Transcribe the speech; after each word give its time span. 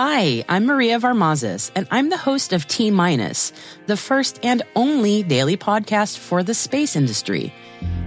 Hi, 0.00 0.44
I'm 0.48 0.64
Maria 0.66 1.00
Varmazes, 1.00 1.72
and 1.74 1.88
I'm 1.90 2.08
the 2.08 2.16
host 2.16 2.52
of 2.52 2.68
T 2.68 2.92
Minus, 2.92 3.52
the 3.86 3.96
first 3.96 4.38
and 4.44 4.62
only 4.76 5.24
daily 5.24 5.56
podcast 5.56 6.18
for 6.18 6.44
the 6.44 6.54
space 6.54 6.94
industry. 6.94 7.52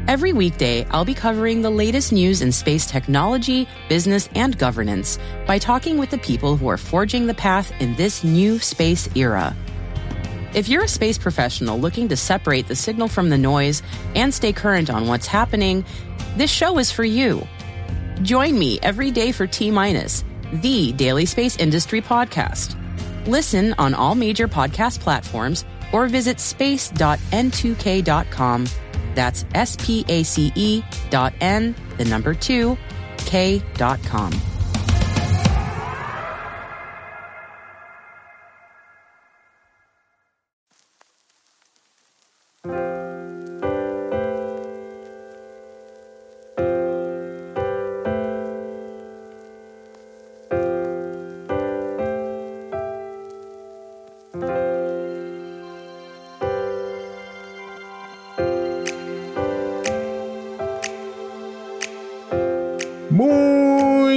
Every 0.07 0.31
weekday, 0.31 0.85
I'll 0.85 1.03
be 1.03 1.13
covering 1.13 1.61
the 1.61 1.69
latest 1.69 2.13
news 2.13 2.41
in 2.41 2.53
space 2.53 2.85
technology, 2.85 3.67
business, 3.89 4.29
and 4.35 4.57
governance 4.57 5.19
by 5.45 5.57
talking 5.57 5.97
with 5.97 6.11
the 6.11 6.17
people 6.19 6.55
who 6.55 6.69
are 6.69 6.77
forging 6.77 7.27
the 7.27 7.33
path 7.33 7.73
in 7.81 7.93
this 7.97 8.23
new 8.23 8.57
space 8.59 9.13
era. 9.13 9.53
If 10.53 10.69
you're 10.69 10.85
a 10.85 10.87
space 10.87 11.17
professional 11.17 11.77
looking 11.77 12.07
to 12.07 12.15
separate 12.15 12.69
the 12.69 12.75
signal 12.77 13.09
from 13.09 13.29
the 13.29 13.37
noise 13.37 13.83
and 14.15 14.33
stay 14.33 14.53
current 14.53 14.89
on 14.89 15.07
what's 15.07 15.27
happening, 15.27 15.83
this 16.37 16.51
show 16.51 16.77
is 16.77 16.89
for 16.89 17.03
you. 17.03 17.45
Join 18.21 18.57
me 18.57 18.79
every 18.81 19.11
day 19.11 19.33
for 19.33 19.45
T 19.45 19.71
Minus, 19.71 20.23
the 20.53 20.93
daily 20.93 21.25
space 21.25 21.57
industry 21.57 22.01
podcast. 22.01 22.77
Listen 23.27 23.75
on 23.77 23.93
all 23.93 24.15
major 24.15 24.47
podcast 24.47 24.99
platforms 24.99 25.65
or 25.93 26.07
visit 26.07 26.39
space.n2k.com. 26.39 28.67
That's 29.13 29.45
S 29.53 29.75
P 29.79 30.03
A 30.07 30.23
C 30.23 30.51
E 30.55 30.81
dot 31.09 31.33
N, 31.41 31.75
the 31.97 32.05
number 32.05 32.33
two, 32.33 32.77
K 33.17 33.61
dot 33.75 34.01
com. 34.03 34.31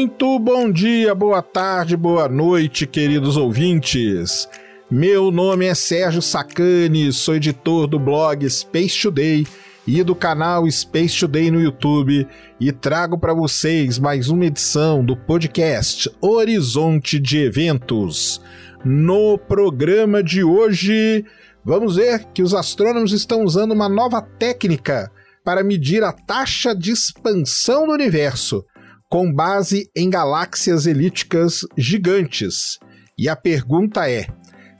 Muito 0.04 0.38
bom 0.38 0.70
dia, 0.70 1.14
boa 1.14 1.40
tarde, 1.40 1.96
boa 1.96 2.28
noite, 2.28 2.86
queridos 2.86 3.38
ouvintes. 3.38 4.46
Meu 4.90 5.30
nome 5.30 5.64
é 5.64 5.74
Sérgio 5.74 6.20
Sacani, 6.20 7.10
sou 7.10 7.36
editor 7.36 7.86
do 7.86 7.98
blog 7.98 8.46
Space 8.50 9.00
Today 9.00 9.46
e 9.86 10.02
do 10.02 10.14
canal 10.14 10.70
Space 10.70 11.18
Today 11.18 11.50
no 11.50 11.58
YouTube 11.58 12.28
e 12.60 12.70
trago 12.70 13.16
para 13.16 13.32
vocês 13.32 13.98
mais 13.98 14.28
uma 14.28 14.44
edição 14.44 15.02
do 15.02 15.16
podcast 15.16 16.14
Horizonte 16.20 17.18
de 17.18 17.38
Eventos. 17.38 18.42
No 18.84 19.38
programa 19.38 20.22
de 20.22 20.44
hoje, 20.44 21.24
vamos 21.64 21.96
ver 21.96 22.26
que 22.34 22.42
os 22.42 22.52
astrônomos 22.52 23.14
estão 23.14 23.42
usando 23.42 23.72
uma 23.72 23.88
nova 23.88 24.20
técnica 24.20 25.10
para 25.42 25.64
medir 25.64 26.04
a 26.04 26.12
taxa 26.12 26.74
de 26.74 26.92
expansão 26.92 27.86
do 27.86 27.94
universo 27.94 28.62
com 29.14 29.32
base 29.32 29.88
em 29.94 30.10
galáxias 30.10 30.86
elípticas 30.86 31.60
gigantes. 31.78 32.80
E 33.16 33.28
a 33.28 33.36
pergunta 33.36 34.10
é: 34.10 34.26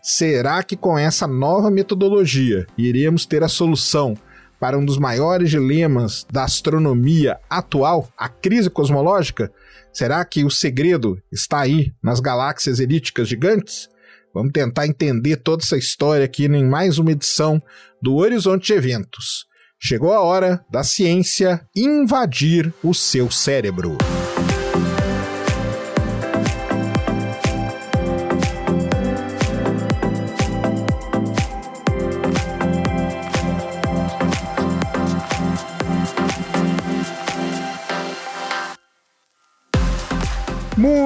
será 0.03 0.61
que 0.65 0.77
com 0.77 0.99
essa 0.99 1.29
nova 1.29 1.71
metodologia 1.71 2.67
iremos 2.77 3.27
ter 3.27 3.45
a 3.45 3.49
solução 3.49 4.17
para 4.59 4.77
um 4.77 4.85
dos 4.85 4.99
maiores 4.99 5.51
dilemas 5.51 6.27
da 6.33 6.43
astronomia 6.43 7.39
atual, 7.49 8.09
a 8.19 8.29
crise 8.29 8.69
cosmológica? 8.69 9.53
Será 9.93 10.25
que 10.25 10.45
o 10.45 10.51
segredo 10.51 11.17
está 11.31 11.61
aí 11.61 11.93
nas 12.03 12.19
galáxias 12.19 12.81
elípticas 12.81 13.29
gigantes? 13.29 13.89
Vamos 14.35 14.51
tentar 14.53 14.89
entender 14.89 15.37
toda 15.37 15.63
essa 15.63 15.77
história 15.77 16.25
aqui 16.25 16.47
em 16.47 16.69
mais 16.69 16.99
uma 16.99 17.13
edição 17.13 17.63
do 18.03 18.17
Horizonte 18.17 18.67
de 18.67 18.73
Eventos. 18.73 19.47
Chegou 19.81 20.13
a 20.13 20.23
hora 20.23 20.65
da 20.69 20.83
ciência 20.83 21.61
invadir 21.77 22.73
o 22.83 22.93
seu 22.93 23.31
cérebro. 23.31 23.97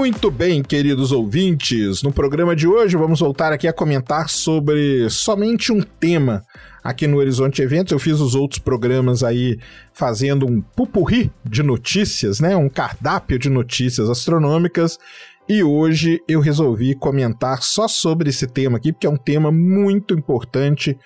Muito 0.08 0.30
bem, 0.30 0.62
queridos 0.62 1.12
ouvintes. 1.12 2.02
No 2.02 2.10
programa 2.10 2.56
de 2.56 2.66
hoje 2.66 2.96
vamos 2.96 3.20
voltar 3.20 3.52
aqui 3.52 3.68
a 3.68 3.74
comentar 3.74 4.30
sobre 4.30 5.06
somente 5.10 5.70
um 5.70 5.82
tema 5.82 6.42
aqui 6.82 7.06
no 7.06 7.18
Horizonte 7.18 7.60
Eventos. 7.60 7.92
Eu 7.92 7.98
fiz 7.98 8.18
os 8.18 8.34
outros 8.34 8.58
programas 8.58 9.22
aí 9.22 9.58
fazendo 9.92 10.46
um 10.46 10.62
pupurri 10.62 11.30
de 11.44 11.62
notícias, 11.62 12.40
né? 12.40 12.56
Um 12.56 12.70
cardápio 12.70 13.38
de 13.38 13.50
notícias 13.50 14.08
astronômicas. 14.08 14.98
E 15.46 15.62
hoje 15.62 16.22
eu 16.26 16.40
resolvi 16.40 16.94
comentar 16.94 17.62
só 17.62 17.86
sobre 17.86 18.30
esse 18.30 18.46
tema 18.46 18.78
aqui, 18.78 18.94
porque 18.94 19.06
é 19.06 19.10
um 19.10 19.18
tema 19.18 19.52
muito 19.52 20.14
importante. 20.14 20.96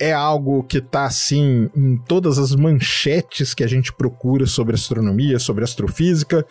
É 0.00 0.12
algo 0.12 0.62
que 0.62 0.78
está 0.78 1.06
assim 1.06 1.68
em 1.74 1.96
todas 1.96 2.38
as 2.38 2.54
manchetes 2.54 3.52
que 3.52 3.64
a 3.64 3.68
gente 3.68 3.92
procura 3.92 4.46
sobre 4.46 4.76
astronomia, 4.76 5.40
sobre 5.40 5.64
astrofísica 5.64 6.46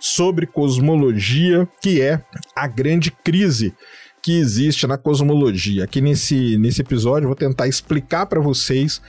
sobre 0.00 0.46
cosmologia, 0.46 1.68
que 1.80 2.00
é 2.00 2.20
a 2.56 2.66
grande 2.66 3.10
crise 3.10 3.74
que 4.22 4.38
existe 4.38 4.86
na 4.86 4.98
cosmologia. 4.98 5.84
Aqui 5.84 6.00
nesse, 6.00 6.58
nesse 6.58 6.80
episódio 6.80 7.26
eu 7.26 7.28
vou 7.28 7.36
tentar 7.36 7.68
explicar 7.68 8.26
para 8.26 8.40
vocês 8.40 9.00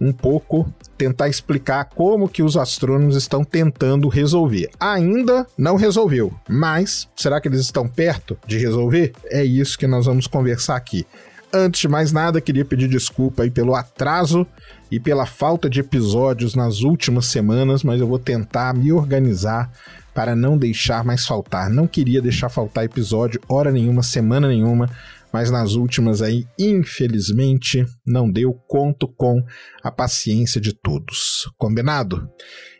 um 0.00 0.12
pouco, 0.12 0.72
tentar 0.96 1.28
explicar 1.28 1.84
como 1.86 2.28
que 2.28 2.42
os 2.42 2.56
astrônomos 2.56 3.16
estão 3.16 3.44
tentando 3.44 4.08
resolver. 4.08 4.70
Ainda 4.78 5.46
não 5.56 5.76
resolveu, 5.76 6.32
mas 6.48 7.08
será 7.16 7.40
que 7.40 7.48
eles 7.48 7.60
estão 7.60 7.88
perto 7.88 8.38
de 8.46 8.58
resolver? 8.58 9.12
É 9.26 9.44
isso 9.44 9.78
que 9.78 9.86
nós 9.86 10.06
vamos 10.06 10.26
conversar 10.26 10.76
aqui. 10.76 11.06
Antes 11.52 11.80
de 11.80 11.88
mais 11.88 12.12
nada, 12.12 12.40
queria 12.40 12.64
pedir 12.64 12.88
desculpa 12.88 13.42
aí 13.42 13.50
pelo 13.50 13.74
atraso 13.74 14.46
e 14.90 15.00
pela 15.00 15.24
falta 15.24 15.68
de 15.68 15.80
episódios 15.80 16.54
nas 16.54 16.82
últimas 16.82 17.26
semanas, 17.26 17.82
mas 17.82 18.00
eu 18.00 18.06
vou 18.06 18.18
tentar 18.18 18.74
me 18.74 18.92
organizar 18.92 19.70
para 20.18 20.34
não 20.34 20.58
deixar 20.58 21.04
mais 21.04 21.24
faltar. 21.24 21.70
Não 21.70 21.86
queria 21.86 22.20
deixar 22.20 22.48
faltar 22.48 22.82
episódio 22.82 23.40
hora 23.48 23.70
nenhuma, 23.70 24.02
semana 24.02 24.48
nenhuma, 24.48 24.90
mas 25.32 25.48
nas 25.48 25.74
últimas 25.74 26.20
aí, 26.20 26.44
infelizmente, 26.58 27.86
não 28.04 28.28
deu 28.28 28.52
conto 28.66 29.06
com 29.06 29.40
a 29.80 29.92
paciência 29.92 30.60
de 30.60 30.72
todos. 30.72 31.48
Combinado? 31.56 32.28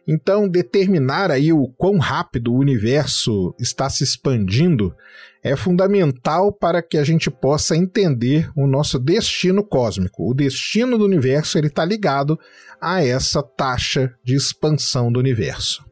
Então, 0.04 0.48
determinar 0.48 1.30
aí 1.30 1.52
o 1.52 1.68
quão 1.68 1.98
rápido 1.98 2.52
o 2.52 2.58
universo 2.58 3.54
está 3.56 3.88
se 3.88 4.02
expandindo 4.02 4.92
é 5.40 5.54
fundamental 5.54 6.52
para 6.52 6.82
que 6.82 6.98
a 6.98 7.04
gente 7.04 7.30
possa 7.30 7.76
entender 7.76 8.50
o 8.56 8.66
nosso 8.66 8.98
destino 8.98 9.62
cósmico. 9.62 10.28
O 10.28 10.34
destino 10.34 10.98
do 10.98 11.04
universo 11.04 11.56
ele 11.56 11.68
está 11.68 11.84
ligado 11.84 12.36
a 12.80 13.00
essa 13.00 13.44
taxa 13.44 14.12
de 14.24 14.34
expansão 14.34 15.12
do 15.12 15.20
universo. 15.20 15.87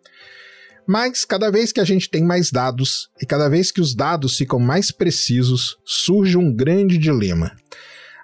Mas 0.87 1.25
cada 1.25 1.51
vez 1.51 1.73
que 1.73 1.81
a 1.81 1.85
gente 1.85 2.09
tem 2.09 2.23
mais 2.25 2.51
dados 2.51 3.11
e 3.21 3.27
cada 3.27 3.49
vez 3.49 3.73
que 3.73 3.81
os 3.81 3.95
dados 3.95 4.37
ficam 4.37 4.61
mais 4.61 4.91
precisos, 4.91 5.77
surge 5.85 6.39
um 6.39 6.53
grande 6.53 6.97
dilema. 6.97 7.53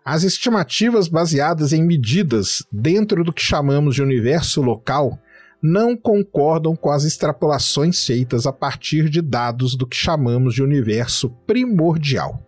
As 0.04 0.22
estimativas 0.22 1.08
baseadas 1.08 1.72
em 1.72 1.84
medidas 1.84 2.64
dentro 2.70 3.24
do 3.24 3.32
que 3.32 3.42
chamamos 3.42 3.94
de 3.94 4.02
universo 4.02 4.60
local 4.60 5.18
não 5.62 5.96
concordam 5.96 6.74
com 6.74 6.90
as 6.90 7.04
extrapolações 7.04 8.04
feitas 8.04 8.46
a 8.46 8.52
partir 8.52 9.08
de 9.08 9.22
dados 9.22 9.76
do 9.76 9.86
que 9.86 9.96
chamamos 9.96 10.54
de 10.54 10.62
universo 10.62 11.30
primordial. 11.46 12.44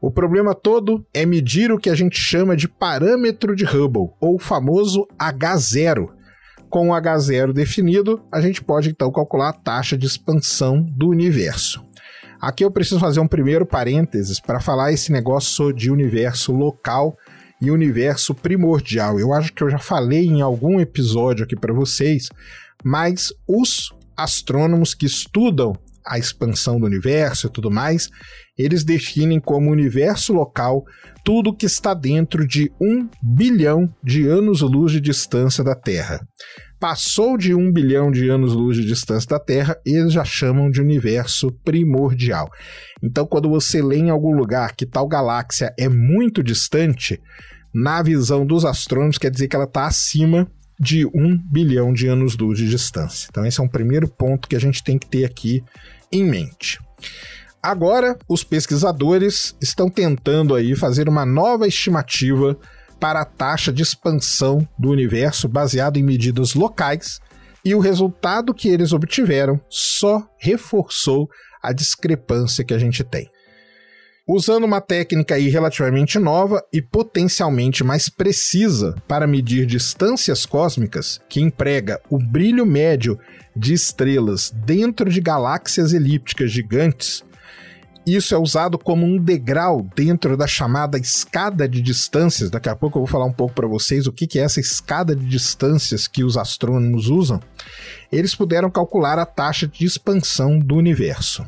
O 0.00 0.10
problema 0.10 0.54
todo 0.54 1.04
é 1.12 1.26
medir 1.26 1.70
o 1.72 1.78
que 1.78 1.90
a 1.90 1.94
gente 1.94 2.18
chama 2.18 2.56
de 2.56 2.68
parâmetro 2.68 3.54
de 3.54 3.64
Hubble, 3.64 4.10
ou 4.20 4.36
o 4.36 4.38
famoso 4.38 5.06
H0, 5.18 6.08
com 6.70 6.88
o 6.88 6.92
H0 6.92 7.52
definido, 7.52 8.22
a 8.32 8.40
gente 8.40 8.62
pode 8.62 8.88
então 8.88 9.10
calcular 9.10 9.50
a 9.50 9.52
taxa 9.52 9.98
de 9.98 10.06
expansão 10.06 10.80
do 10.80 11.08
universo. 11.08 11.84
Aqui 12.40 12.64
eu 12.64 12.70
preciso 12.70 13.00
fazer 13.00 13.20
um 13.20 13.28
primeiro 13.28 13.66
parênteses 13.66 14.40
para 14.40 14.60
falar 14.60 14.92
esse 14.92 15.12
negócio 15.12 15.72
de 15.72 15.90
universo 15.90 16.52
local 16.52 17.18
e 17.60 17.70
universo 17.70 18.34
primordial. 18.34 19.20
Eu 19.20 19.34
acho 19.34 19.52
que 19.52 19.62
eu 19.62 19.68
já 19.68 19.78
falei 19.78 20.24
em 20.24 20.40
algum 20.40 20.80
episódio 20.80 21.44
aqui 21.44 21.54
para 21.54 21.74
vocês, 21.74 22.28
mas 22.82 23.30
os 23.46 23.92
astrônomos 24.16 24.94
que 24.94 25.04
estudam 25.04 25.74
a 26.06 26.18
expansão 26.18 26.78
do 26.78 26.86
universo 26.86 27.46
e 27.46 27.50
tudo 27.50 27.70
mais, 27.70 28.08
eles 28.56 28.84
definem 28.84 29.40
como 29.40 29.70
universo 29.70 30.32
local 30.32 30.84
tudo 31.24 31.54
que 31.54 31.66
está 31.66 31.94
dentro 31.94 32.46
de 32.46 32.70
um 32.80 33.08
bilhão 33.22 33.88
de 34.02 34.26
anos-luz 34.26 34.92
de 34.92 35.00
distância 35.00 35.62
da 35.62 35.74
Terra. 35.74 36.20
passou 36.78 37.36
de 37.36 37.54
um 37.54 37.70
bilhão 37.70 38.10
de 38.10 38.30
anos-luz 38.30 38.74
de 38.78 38.86
distância 38.86 39.28
da 39.28 39.38
Terra, 39.38 39.76
eles 39.84 40.14
já 40.14 40.24
chamam 40.24 40.70
de 40.70 40.80
universo 40.80 41.52
primordial. 41.62 42.48
Então, 43.02 43.26
quando 43.26 43.50
você 43.50 43.82
lê 43.82 43.98
em 43.98 44.08
algum 44.08 44.34
lugar 44.34 44.74
que 44.74 44.86
tal 44.86 45.06
galáxia 45.06 45.74
é 45.78 45.90
muito 45.90 46.42
distante, 46.42 47.20
na 47.72 48.02
visão 48.02 48.46
dos 48.46 48.64
astrônomos 48.64 49.18
quer 49.18 49.30
dizer 49.30 49.46
que 49.46 49.54
ela 49.54 49.66
está 49.66 49.86
acima 49.86 50.50
de 50.80 51.04
um 51.06 51.36
bilhão 51.36 51.92
de 51.92 52.08
anos-luz 52.08 52.58
de 52.58 52.66
distância. 52.66 53.28
Então, 53.30 53.44
esse 53.44 53.60
é 53.60 53.62
um 53.62 53.68
primeiro 53.68 54.08
ponto 54.08 54.48
que 54.48 54.56
a 54.56 54.60
gente 54.60 54.82
tem 54.82 54.98
que 54.98 55.06
ter 55.06 55.26
aqui 55.26 55.62
em 56.10 56.24
mente. 56.24 56.80
Agora, 57.62 58.18
os 58.26 58.42
pesquisadores 58.42 59.54
estão 59.60 59.90
tentando 59.90 60.54
aí 60.54 60.74
fazer 60.74 61.06
uma 61.06 61.26
nova 61.26 61.68
estimativa 61.68 62.58
para 62.98 63.20
a 63.20 63.24
taxa 63.26 63.70
de 63.70 63.82
expansão 63.82 64.66
do 64.78 64.88
universo 64.90 65.46
baseado 65.46 65.98
em 65.98 66.02
medidas 66.02 66.54
locais, 66.54 67.20
e 67.62 67.74
o 67.74 67.78
resultado 67.78 68.54
que 68.54 68.68
eles 68.68 68.92
obtiveram 68.92 69.60
só 69.68 70.26
reforçou 70.38 71.28
a 71.62 71.72
discrepância 71.74 72.64
que 72.64 72.72
a 72.72 72.78
gente 72.78 73.04
tem. 73.04 73.28
Usando 74.32 74.62
uma 74.62 74.80
técnica 74.80 75.34
aí 75.34 75.48
relativamente 75.48 76.16
nova 76.16 76.64
e 76.72 76.80
potencialmente 76.80 77.82
mais 77.82 78.08
precisa 78.08 78.94
para 79.08 79.26
medir 79.26 79.66
distâncias 79.66 80.46
cósmicas, 80.46 81.20
que 81.28 81.40
emprega 81.40 82.00
o 82.08 82.16
brilho 82.16 82.64
médio 82.64 83.18
de 83.56 83.74
estrelas 83.74 84.52
dentro 84.54 85.10
de 85.10 85.20
galáxias 85.20 85.92
elípticas 85.92 86.52
gigantes, 86.52 87.24
isso 88.06 88.32
é 88.32 88.38
usado 88.38 88.78
como 88.78 89.04
um 89.04 89.18
degrau 89.18 89.84
dentro 89.96 90.36
da 90.36 90.46
chamada 90.46 90.96
escada 90.96 91.68
de 91.68 91.82
distâncias. 91.82 92.50
Daqui 92.50 92.68
a 92.68 92.76
pouco 92.76 92.98
eu 92.98 93.00
vou 93.00 93.10
falar 93.10 93.26
um 93.26 93.32
pouco 93.32 93.54
para 93.54 93.66
vocês 93.66 94.06
o 94.06 94.12
que 94.12 94.38
é 94.38 94.42
essa 94.42 94.60
escada 94.60 95.14
de 95.16 95.26
distâncias 95.26 96.06
que 96.06 96.22
os 96.22 96.36
astrônomos 96.36 97.08
usam. 97.08 97.40
Eles 98.12 98.34
puderam 98.34 98.70
calcular 98.70 99.18
a 99.18 99.26
taxa 99.26 99.66
de 99.66 99.84
expansão 99.84 100.56
do 100.56 100.76
universo. 100.76 101.44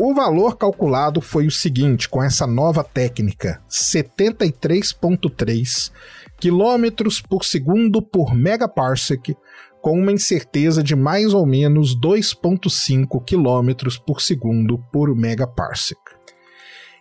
O 0.00 0.14
valor 0.14 0.56
calculado 0.56 1.20
foi 1.20 1.48
o 1.48 1.50
seguinte, 1.50 2.08
com 2.08 2.22
essa 2.22 2.46
nova 2.46 2.84
técnica: 2.84 3.60
73.3 3.68 5.90
quilômetros 6.38 7.20
por 7.20 7.44
segundo 7.44 8.00
por 8.00 8.32
megaparsec 8.32 9.36
com 9.82 9.98
uma 9.98 10.12
incerteza 10.12 10.84
de 10.84 10.94
mais 10.94 11.34
ou 11.34 11.44
menos 11.44 12.00
2,5 12.00 13.24
km 13.24 13.98
por 14.06 14.22
segundo 14.22 14.78
por 14.92 15.16
megaparsec. 15.16 16.00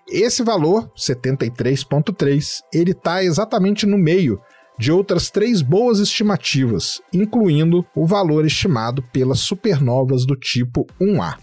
Esse 0.09 0.41
valor, 0.41 0.89
73,3, 0.97 2.61
ele 2.73 2.91
está 2.91 3.23
exatamente 3.23 3.85
no 3.85 3.97
meio 3.97 4.41
de 4.79 4.91
outras 4.91 5.29
três 5.29 5.61
boas 5.61 5.99
estimativas, 5.99 7.01
incluindo 7.11 7.85
o 7.95 8.05
valor 8.05 8.45
estimado 8.45 9.01
pelas 9.11 9.39
supernovas 9.39 10.25
do 10.25 10.35
tipo 10.35 10.85
1A. 11.01 11.35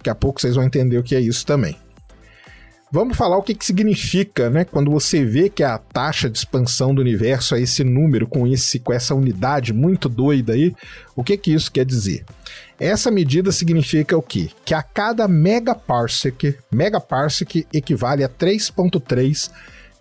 Daqui 0.00 0.10
a 0.10 0.14
pouco 0.14 0.40
vocês 0.40 0.54
vão 0.54 0.64
entender 0.64 0.96
o 0.96 1.02
que 1.02 1.14
é 1.14 1.20
isso 1.20 1.44
também. 1.44 1.76
Vamos 2.90 3.16
falar 3.16 3.36
o 3.36 3.42
que, 3.42 3.54
que 3.54 3.64
significa, 3.64 4.50
né? 4.50 4.64
Quando 4.64 4.90
você 4.90 5.24
vê 5.24 5.48
que 5.48 5.62
a 5.62 5.78
taxa 5.78 6.28
de 6.28 6.38
expansão 6.38 6.92
do 6.92 7.02
universo 7.02 7.54
é 7.54 7.60
esse 7.60 7.84
número 7.84 8.26
com 8.26 8.46
esse 8.48 8.80
com 8.80 8.92
essa 8.92 9.14
unidade 9.14 9.72
muito 9.72 10.08
doida 10.08 10.54
aí, 10.54 10.74
o 11.14 11.22
que 11.22 11.36
que 11.36 11.52
isso 11.52 11.70
quer 11.70 11.84
dizer? 11.84 12.24
Essa 12.80 13.10
medida 13.10 13.52
significa 13.52 14.16
o 14.16 14.22
quê? 14.22 14.48
Que 14.64 14.74
a 14.74 14.82
cada 14.82 15.28
megaparsec, 15.28 16.56
megaparsec 16.72 17.64
equivale 17.72 18.24
a 18.24 18.28
3.3 18.28 19.50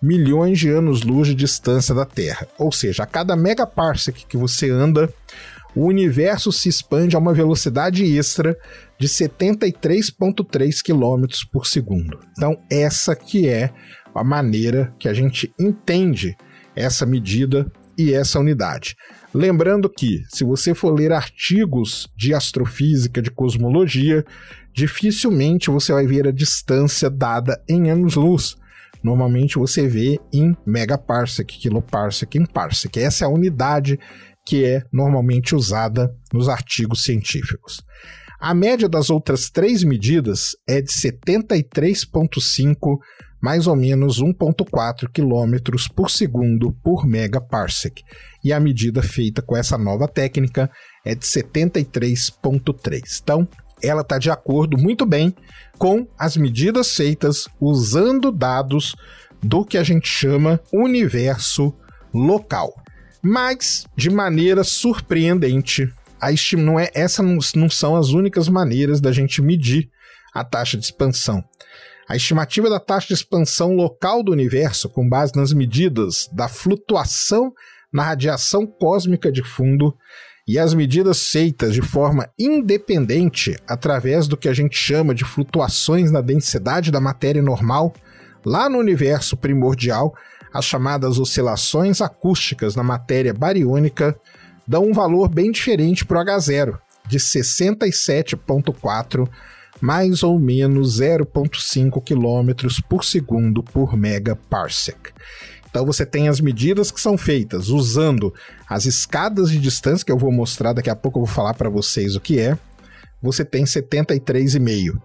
milhões 0.02 0.58
de 0.58 0.70
anos-luz 0.70 1.28
de 1.28 1.36
distância 1.36 1.94
da 1.94 2.06
Terra. 2.06 2.48
Ou 2.58 2.72
seja, 2.72 3.04
a 3.04 3.06
cada 3.06 3.36
megaparsec 3.36 4.26
que 4.26 4.38
você 4.38 4.72
anda, 4.72 5.14
o 5.76 5.86
universo 5.86 6.52
se 6.52 6.70
expande 6.70 7.16
a 7.16 7.20
uma 7.20 7.34
velocidade 7.34 8.04
extra 8.18 8.58
de 9.00 9.08
73,3 9.08 10.82
km 10.84 11.26
por 11.52 11.66
segundo. 11.66 12.20
Então, 12.32 12.58
essa 12.70 13.16
que 13.16 13.48
é 13.48 13.72
a 14.14 14.24
maneira 14.24 14.94
que 15.00 15.08
a 15.08 15.14
gente 15.14 15.54
entende 15.60 16.36
essa 16.76 17.06
medida 17.06 17.72
e 17.98 18.14
essa 18.14 18.40
unidade. 18.40 18.96
Lembrando 19.34 19.90
que, 19.90 20.24
se 20.30 20.44
você 20.44 20.74
for 20.74 20.92
ler 20.92 21.12
artigos 21.12 22.08
de 22.18 22.34
astrofísica, 22.34 23.22
de 23.22 23.30
cosmologia, 23.30 24.26
dificilmente 24.74 25.70
você 25.70 25.94
vai 25.94 26.08
ver 26.08 26.28
a 26.28 26.32
distância 26.32 27.10
dada 27.10 27.62
em 27.68 27.92
anos-luz. 27.92 28.56
Normalmente 29.04 29.58
você 29.58 29.88
vê 29.88 30.20
em 30.34 30.56
megaparsec, 30.66 31.58
kiloparsec, 31.58 32.38
em 32.38 32.46
parsec. 32.46 33.00
Essa 33.00 33.26
é 33.26 33.28
a 33.28 33.32
unidade 33.32 34.00
que 34.50 34.66
é 34.66 34.82
normalmente 34.92 35.54
usada 35.54 36.12
nos 36.34 36.50
artigos 36.50 37.04
científicos. 37.04 37.84
A 38.40 38.52
média 38.52 38.90
das 38.90 39.12
outras 39.12 39.52
três 39.52 39.84
medidas 39.84 40.56
é 40.68 40.82
de 40.82 40.92
73,5, 40.92 42.98
mais 43.40 43.68
ou 43.68 43.76
menos 43.76 44.20
1,4 44.20 45.08
km 45.14 45.56
por 45.96 46.10
segundo 46.10 46.72
por 46.84 47.06
megaparsec. 47.06 48.02
E 48.44 48.52
a 48.52 48.60
medida 48.60 49.04
feita 49.04 49.44
com 49.44 49.56
essa 49.56 49.78
nova 49.78 50.08
técnica 50.08 50.68
é 51.06 51.14
de 51.14 51.28
73,3. 51.28 53.20
Então, 53.22 53.48
ela 53.84 54.02
está 54.02 54.18
de 54.18 54.32
acordo 54.32 54.80
muito 54.80 55.06
bem 55.06 55.32
com 55.78 56.08
as 56.18 56.36
medidas 56.36 56.96
feitas 56.96 57.48
usando 57.62 58.32
dados 58.32 58.96
do 59.44 59.64
que 59.64 59.78
a 59.78 59.84
gente 59.84 60.08
chama 60.08 60.60
universo 60.74 61.72
local. 62.12 62.74
Mas, 63.22 63.86
de 63.96 64.10
maneira 64.10 64.64
surpreendente, 64.64 65.92
a 66.22 66.32
estima 66.32 66.64
não 66.64 66.80
é 66.80 66.90
essa 66.94 67.22
não, 67.22 67.40
não 67.56 67.70
são 67.70 67.96
as 67.96 68.10
únicas 68.10 68.48
maneiras 68.48 69.02
da 69.02 69.12
gente 69.12 69.42
medir 69.42 69.90
a 70.34 70.44
taxa 70.44 70.78
de 70.78 70.86
expansão. 70.86 71.44
A 72.08 72.16
estimativa 72.16 72.70
da 72.70 72.80
taxa 72.80 73.08
de 73.08 73.14
expansão 73.14 73.76
local 73.76 74.24
do 74.24 74.32
universo, 74.32 74.90
com 74.90 75.08
base 75.08 75.36
nas 75.36 75.54
medidas 75.54 76.28
da 76.32 76.48
flutuação 76.48 77.54
na 77.92 78.04
radiação 78.04 78.66
cósmica 78.66 79.32
de 79.32 79.44
fundo 79.44 79.96
e 80.48 80.58
as 80.58 80.74
medidas 80.74 81.30
feitas 81.30 81.74
de 81.74 81.82
forma 81.82 82.28
independente 82.40 83.56
através 83.68 84.28
do 84.28 84.38
que 84.38 84.50
a 84.50 84.54
gente 84.54 84.76
chama 84.76 85.14
de 85.14 85.24
flutuações 85.24 86.12
na 86.12 86.22
densidade 86.22 86.92
da 86.92 87.00
matéria 87.00 87.42
normal, 87.42 87.94
lá 88.44 88.70
no 88.70 88.80
universo 88.80 89.38
primordial, 89.38 90.16
as 90.54 90.66
chamadas 90.66 91.18
oscilações 91.20 92.02
acústicas 92.02 92.76
na 92.76 92.84
matéria 92.84 93.34
bariônica 93.34 94.16
dão 94.68 94.84
um 94.86 94.94
valor 94.94 95.30
bem 95.30 95.52
diferente 95.52 96.06
para 96.06 96.22
o 96.22 96.26
H0, 96.26 96.78
de 97.08 97.18
67,4 97.18 99.28
mais 99.82 100.24
ou 100.24 100.38
menos 100.38 101.00
0,5 101.00 102.04
km 102.04 102.52
por 102.88 103.06
segundo 103.06 103.64
por 103.64 103.96
megaparsec. 103.96 105.14
Então 105.70 105.86
você 105.86 106.06
tem 106.06 106.28
as 106.28 106.42
medidas 106.42 106.92
que 106.92 107.00
são 107.00 107.18
feitas 107.18 107.70
usando 107.70 108.34
as 108.68 108.86
escadas 108.86 109.52
de 109.52 109.60
distância, 109.60 110.06
que 110.06 110.12
eu 110.12 110.18
vou 110.18 110.32
mostrar 110.32 110.74
daqui 110.74 110.90
a 110.90 110.96
pouco, 110.96 111.20
eu 111.20 111.26
vou 111.26 111.34
falar 111.34 111.54
para 111.54 111.70
vocês 111.70 112.16
o 112.16 112.20
que 112.20 112.40
é. 112.40 112.58
Você 113.22 113.46
tem 113.46 113.64
73,5. 113.64 115.00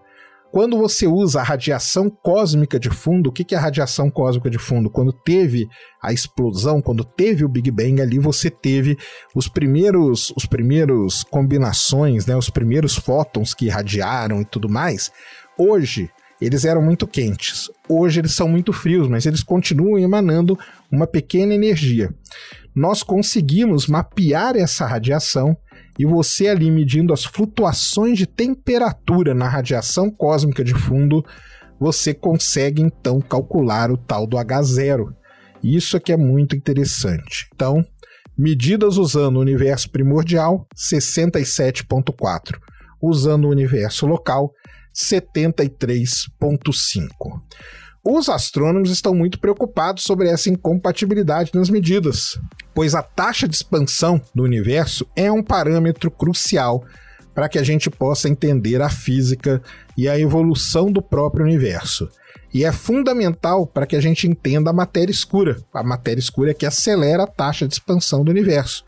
Quando 0.54 0.78
você 0.78 1.04
usa 1.04 1.40
a 1.40 1.42
radiação 1.42 2.08
cósmica 2.08 2.78
de 2.78 2.88
fundo, 2.88 3.28
o 3.28 3.32
que 3.32 3.56
é 3.56 3.58
a 3.58 3.60
radiação 3.60 4.08
cósmica 4.08 4.48
de 4.48 4.56
fundo? 4.56 4.88
Quando 4.88 5.12
teve 5.12 5.66
a 6.00 6.12
explosão, 6.12 6.80
quando 6.80 7.02
teve 7.02 7.44
o 7.44 7.48
Big 7.48 7.72
Bang 7.72 8.00
ali, 8.00 8.20
você 8.20 8.48
teve 8.48 8.96
os 9.34 9.48
primeiros, 9.48 10.32
os 10.36 10.46
primeiros 10.46 11.24
combinações, 11.24 12.24
né, 12.26 12.36
os 12.36 12.50
primeiros 12.50 12.94
fótons 12.94 13.52
que 13.52 13.66
irradiaram 13.66 14.40
e 14.40 14.44
tudo 14.44 14.68
mais. 14.68 15.10
Hoje, 15.58 16.08
eles 16.40 16.64
eram 16.64 16.82
muito 16.82 17.04
quentes. 17.04 17.68
Hoje 17.88 18.20
eles 18.20 18.32
são 18.32 18.46
muito 18.46 18.72
frios, 18.72 19.08
mas 19.08 19.26
eles 19.26 19.42
continuam 19.42 19.98
emanando 19.98 20.56
uma 20.88 21.08
pequena 21.08 21.52
energia. 21.52 22.14
Nós 22.72 23.02
conseguimos 23.02 23.88
mapear 23.88 24.54
essa 24.54 24.86
radiação 24.86 25.56
e 25.98 26.04
você 26.04 26.48
ali 26.48 26.70
medindo 26.70 27.12
as 27.12 27.24
flutuações 27.24 28.18
de 28.18 28.26
temperatura 28.26 29.34
na 29.34 29.48
radiação 29.48 30.10
cósmica 30.10 30.64
de 30.64 30.74
fundo, 30.74 31.24
você 31.78 32.12
consegue 32.12 32.82
então 32.82 33.20
calcular 33.20 33.90
o 33.90 33.96
tal 33.96 34.26
do 34.26 34.36
H0. 34.36 35.14
Isso 35.62 35.96
aqui 35.96 36.12
é 36.12 36.16
muito 36.16 36.56
interessante. 36.56 37.48
Então, 37.54 37.84
medidas 38.36 38.96
usando 38.96 39.36
o 39.36 39.40
universo 39.40 39.88
primordial, 39.90 40.66
67.4. 40.76 42.58
Usando 43.00 43.46
o 43.46 43.50
universo 43.50 44.06
local, 44.06 44.52
73.5. 44.94 47.08
Os 48.06 48.28
astrônomos 48.28 48.90
estão 48.90 49.14
muito 49.14 49.40
preocupados 49.40 50.04
sobre 50.04 50.28
essa 50.28 50.50
incompatibilidade 50.50 51.52
nas 51.54 51.70
medidas, 51.70 52.38
pois 52.74 52.94
a 52.94 53.02
taxa 53.02 53.48
de 53.48 53.54
expansão 53.54 54.20
do 54.34 54.42
universo 54.42 55.06
é 55.16 55.32
um 55.32 55.42
parâmetro 55.42 56.10
crucial 56.10 56.84
para 57.34 57.48
que 57.48 57.58
a 57.58 57.62
gente 57.62 57.88
possa 57.88 58.28
entender 58.28 58.82
a 58.82 58.90
física 58.90 59.62
e 59.96 60.06
a 60.06 60.18
evolução 60.18 60.92
do 60.92 61.00
próprio 61.00 61.46
universo. 61.46 62.06
E 62.52 62.62
é 62.62 62.70
fundamental 62.70 63.66
para 63.66 63.86
que 63.86 63.96
a 63.96 64.00
gente 64.00 64.28
entenda 64.28 64.68
a 64.68 64.74
matéria 64.74 65.10
escura, 65.10 65.56
a 65.72 65.82
matéria 65.82 66.20
escura 66.20 66.50
é 66.50 66.54
que 66.54 66.66
acelera 66.66 67.22
a 67.22 67.26
taxa 67.26 67.66
de 67.66 67.72
expansão 67.72 68.22
do 68.22 68.30
universo. 68.30 68.84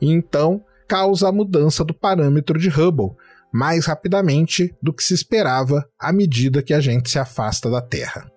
E 0.00 0.10
então, 0.10 0.64
causa 0.88 1.28
a 1.28 1.32
mudança 1.32 1.84
do 1.84 1.92
parâmetro 1.92 2.58
de 2.58 2.70
Hubble 2.70 3.14
mais 3.52 3.86
rapidamente 3.86 4.74
do 4.82 4.92
que 4.92 5.04
se 5.04 5.14
esperava 5.14 5.86
à 6.00 6.12
medida 6.12 6.62
que 6.62 6.74
a 6.74 6.80
gente 6.80 7.10
se 7.10 7.18
afasta 7.18 7.70
da 7.70 7.80
Terra. 7.80 8.33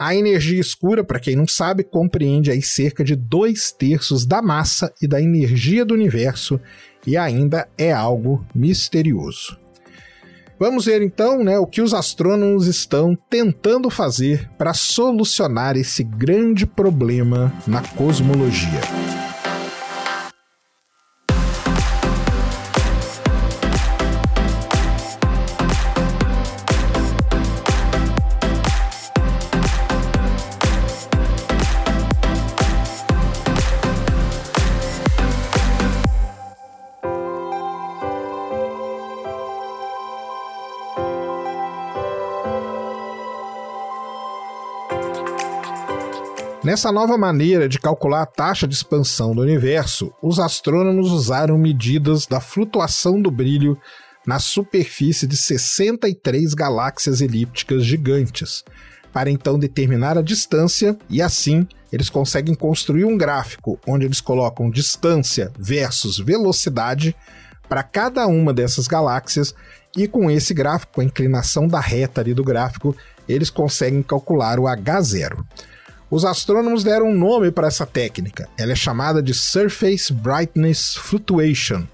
A 0.00 0.14
energia 0.14 0.58
escura, 0.58 1.04
para 1.04 1.20
quem 1.20 1.36
não 1.36 1.46
sabe, 1.46 1.84
compreende 1.84 2.50
aí 2.50 2.62
cerca 2.62 3.04
de 3.04 3.14
dois 3.14 3.70
terços 3.70 4.24
da 4.24 4.40
massa 4.40 4.90
e 5.02 5.06
da 5.06 5.20
energia 5.20 5.84
do 5.84 5.92
universo 5.92 6.58
e 7.06 7.18
ainda 7.18 7.68
é 7.76 7.92
algo 7.92 8.42
misterioso. 8.54 9.58
Vamos 10.58 10.86
ver 10.86 11.02
então 11.02 11.44
né, 11.44 11.58
o 11.58 11.66
que 11.66 11.82
os 11.82 11.92
astrônomos 11.92 12.66
estão 12.66 13.14
tentando 13.28 13.90
fazer 13.90 14.48
para 14.56 14.72
solucionar 14.72 15.76
esse 15.76 16.02
grande 16.02 16.64
problema 16.64 17.52
na 17.66 17.82
cosmologia. 17.82 18.80
Nessa 46.70 46.92
nova 46.92 47.18
maneira 47.18 47.68
de 47.68 47.80
calcular 47.80 48.22
a 48.22 48.26
taxa 48.26 48.64
de 48.64 48.76
expansão 48.76 49.34
do 49.34 49.42
universo, 49.42 50.14
os 50.22 50.38
astrônomos 50.38 51.10
usaram 51.10 51.58
medidas 51.58 52.28
da 52.28 52.40
flutuação 52.40 53.20
do 53.20 53.28
brilho 53.28 53.76
na 54.24 54.38
superfície 54.38 55.26
de 55.26 55.36
63 55.36 56.54
galáxias 56.54 57.20
elípticas 57.20 57.84
gigantes, 57.84 58.62
para 59.12 59.28
então 59.32 59.58
determinar 59.58 60.16
a 60.16 60.22
distância 60.22 60.96
e 61.08 61.20
assim 61.20 61.66
eles 61.92 62.08
conseguem 62.08 62.54
construir 62.54 63.04
um 63.04 63.18
gráfico 63.18 63.76
onde 63.84 64.06
eles 64.06 64.20
colocam 64.20 64.70
distância 64.70 65.50
versus 65.58 66.18
velocidade 66.18 67.16
para 67.68 67.82
cada 67.82 68.28
uma 68.28 68.54
dessas 68.54 68.86
galáxias 68.86 69.52
e 69.96 70.06
com 70.06 70.30
esse 70.30 70.54
gráfico, 70.54 71.00
a 71.00 71.04
inclinação 71.04 71.66
da 71.66 71.80
reta 71.80 72.20
ali 72.20 72.32
do 72.32 72.44
gráfico, 72.44 72.96
eles 73.28 73.50
conseguem 73.50 74.04
calcular 74.04 74.60
o 74.60 74.66
H0. 74.66 75.44
Os 76.10 76.24
astrônomos 76.24 76.82
deram 76.82 77.06
um 77.06 77.16
nome 77.16 77.52
para 77.52 77.68
essa 77.68 77.86
técnica. 77.86 78.48
Ela 78.58 78.72
é 78.72 78.74
chamada 78.74 79.22
de 79.22 79.32
Surface 79.32 80.12
Brightness 80.12 80.96
Fluctuation, 80.96 81.86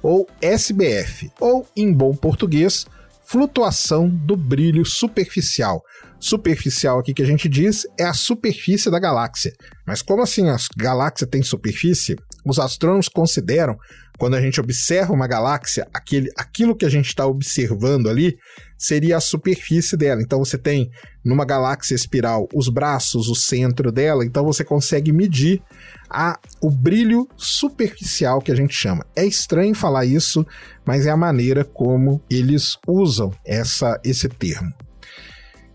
ou 0.00 0.28
SBF, 0.40 1.32
ou 1.40 1.66
em 1.76 1.92
bom 1.92 2.14
português, 2.14 2.86
flutuação 3.26 4.08
do 4.08 4.36
brilho 4.36 4.84
superficial. 4.84 5.82
Superficial 6.20 7.00
aqui 7.00 7.12
que 7.12 7.22
a 7.22 7.26
gente 7.26 7.48
diz 7.48 7.84
é 7.98 8.04
a 8.04 8.14
superfície 8.14 8.88
da 8.92 9.00
galáxia. 9.00 9.52
Mas 9.84 10.02
como 10.02 10.22
assim 10.22 10.48
a 10.48 10.56
galáxia 10.76 11.26
tem 11.26 11.42
superfície? 11.42 12.14
Os 12.46 12.60
astrônomos 12.60 13.08
consideram, 13.08 13.76
quando 14.18 14.34
a 14.34 14.40
gente 14.40 14.60
observa 14.60 15.12
uma 15.12 15.26
galáxia, 15.26 15.88
aquele, 15.92 16.30
aquilo 16.36 16.76
que 16.76 16.84
a 16.86 16.88
gente 16.88 17.08
está 17.08 17.26
observando 17.26 18.08
ali 18.08 18.36
seria 18.84 19.16
a 19.16 19.20
superfície 19.20 19.96
dela. 19.96 20.20
Então 20.22 20.38
você 20.38 20.58
tem 20.58 20.90
numa 21.24 21.44
galáxia 21.44 21.94
espiral 21.94 22.48
os 22.54 22.68
braços, 22.68 23.28
o 23.28 23.34
centro 23.34 23.90
dela, 23.90 24.24
então 24.24 24.44
você 24.44 24.64
consegue 24.64 25.12
medir 25.12 25.62
a, 26.08 26.38
o 26.60 26.70
brilho 26.70 27.28
superficial 27.36 28.40
que 28.40 28.52
a 28.52 28.54
gente 28.54 28.74
chama. 28.74 29.04
É 29.16 29.24
estranho 29.24 29.74
falar 29.74 30.04
isso, 30.04 30.46
mas 30.84 31.06
é 31.06 31.10
a 31.10 31.16
maneira 31.16 31.64
como 31.64 32.22
eles 32.30 32.76
usam 32.86 33.32
essa, 33.44 33.98
esse 34.04 34.28
termo. 34.28 34.72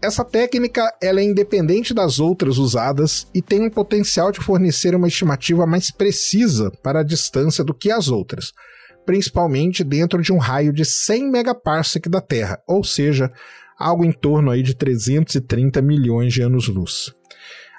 Essa 0.02 0.24
técnica 0.24 0.96
ela 1.02 1.20
é 1.20 1.24
independente 1.24 1.94
das 1.94 2.20
outras 2.20 2.58
usadas 2.58 3.28
e 3.34 3.42
tem 3.42 3.62
um 3.62 3.70
potencial 3.70 4.32
de 4.32 4.40
fornecer 4.40 4.96
uma 4.96 5.10
estimativa 5.10 5.66
mais 5.66 5.92
precisa 5.92 6.72
para 6.82 7.02
a 7.02 7.04
distância 7.04 7.66
do 7.66 7.74
que 7.74 7.92
as 7.92 8.08
outras, 8.08 8.54
principalmente 9.06 9.84
dentro 9.84 10.22
de 10.22 10.32
um 10.32 10.38
raio 10.38 10.72
de 10.72 10.86
100 10.86 11.32
megaparsec 11.32 12.08
da 12.10 12.22
Terra, 12.22 12.62
ou 12.68 12.84
seja, 12.84 13.32
algo 13.78 14.04
em 14.04 14.12
torno 14.12 14.52
aí 14.52 14.62
de 14.62 14.76
330 14.76 15.82
milhões 15.82 16.34
de 16.34 16.42
anos-luz. 16.42 17.14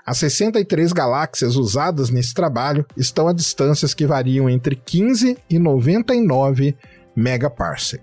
As 0.04 0.18
63 0.18 0.92
galáxias 0.92 1.56
usadas 1.56 2.10
nesse 2.10 2.34
trabalho 2.34 2.84
estão 2.96 3.28
a 3.28 3.32
distâncias 3.32 3.94
que 3.94 4.06
variam 4.06 4.48
entre 4.48 4.74
15 4.74 5.36
e 5.48 5.58
99 5.58 6.74
megaparsec. 7.14 8.02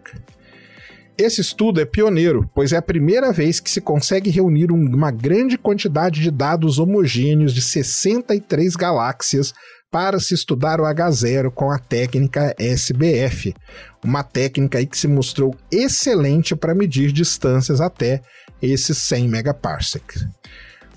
Esse 1.18 1.42
estudo 1.42 1.82
é 1.82 1.86
pioneiro, 1.86 2.48
pois 2.54 2.72
é 2.72 2.78
a 2.78 2.82
primeira 2.82 3.34
vez 3.34 3.60
que 3.60 3.72
se 3.72 3.82
consegue 3.82 4.30
reunir 4.30 4.72
uma 4.72 5.10
grande 5.10 5.58
quantidade 5.58 6.22
de 6.22 6.30
dados 6.30 6.78
homogêneos 6.78 7.56
de 7.56 7.62
63 7.62 8.76
galáxias 8.76 9.52
para 9.92 10.20
se 10.20 10.34
estudar 10.34 10.80
o 10.80 10.84
H0 10.84 11.52
com 11.52 11.72
a 11.72 11.80
técnica 11.80 12.54
SBF, 12.60 13.54
uma 14.04 14.24
técnica 14.24 14.86
que 14.86 14.98
se 14.98 15.08
mostrou 15.08 15.56
excelente 15.72 16.56
para 16.56 16.76
medir 16.76 17.12
distâncias 17.12 17.80
até 17.80 18.22
esses 18.62 18.98
100 18.98 19.30
megaparsecs. 19.30 20.26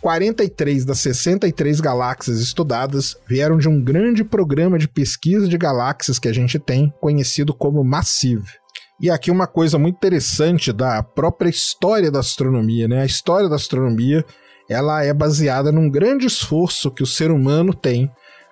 43 0.01 0.85
das 0.85 0.99
63 1.01 1.81
galáxias 1.81 2.41
estudadas 2.41 3.17
vieram 3.29 3.59
de 3.59 3.69
um 3.69 3.83
grande 3.83 4.25
programa 4.25 4.79
de 4.79 4.89
pesquisa 4.89 5.47
de 5.47 5.59
galáxias 5.59 6.19
que 6.19 6.29
a 6.29 6.33
gente 6.33 6.59
tem, 6.59 6.93
conhecido 7.01 7.53
como 7.53 7.85
Massive. 7.85 8.61
E 9.01 9.11
aqui 9.11 9.31
uma 9.31 9.47
coisa 9.47 9.79
muito 9.79 9.97
interessante 9.97 10.73
da 10.73 11.03
própria 11.03 11.49
história 11.49 12.11
da 12.11 12.21
astronomia, 12.21 12.89
né? 12.89 13.03
A 13.03 13.07
história 13.07 13.49
da 13.49 13.57
astronomia, 13.57 14.25
ela 14.69 15.03
é 15.05 15.13
baseada 15.13 15.71
num 15.71 15.91
grande 15.91 16.27
esforço 16.27 16.91
que 16.91 17.03
o 17.03 17.07
ser 17.07 17.31
humano 17.31 17.75
tem 17.75 18.11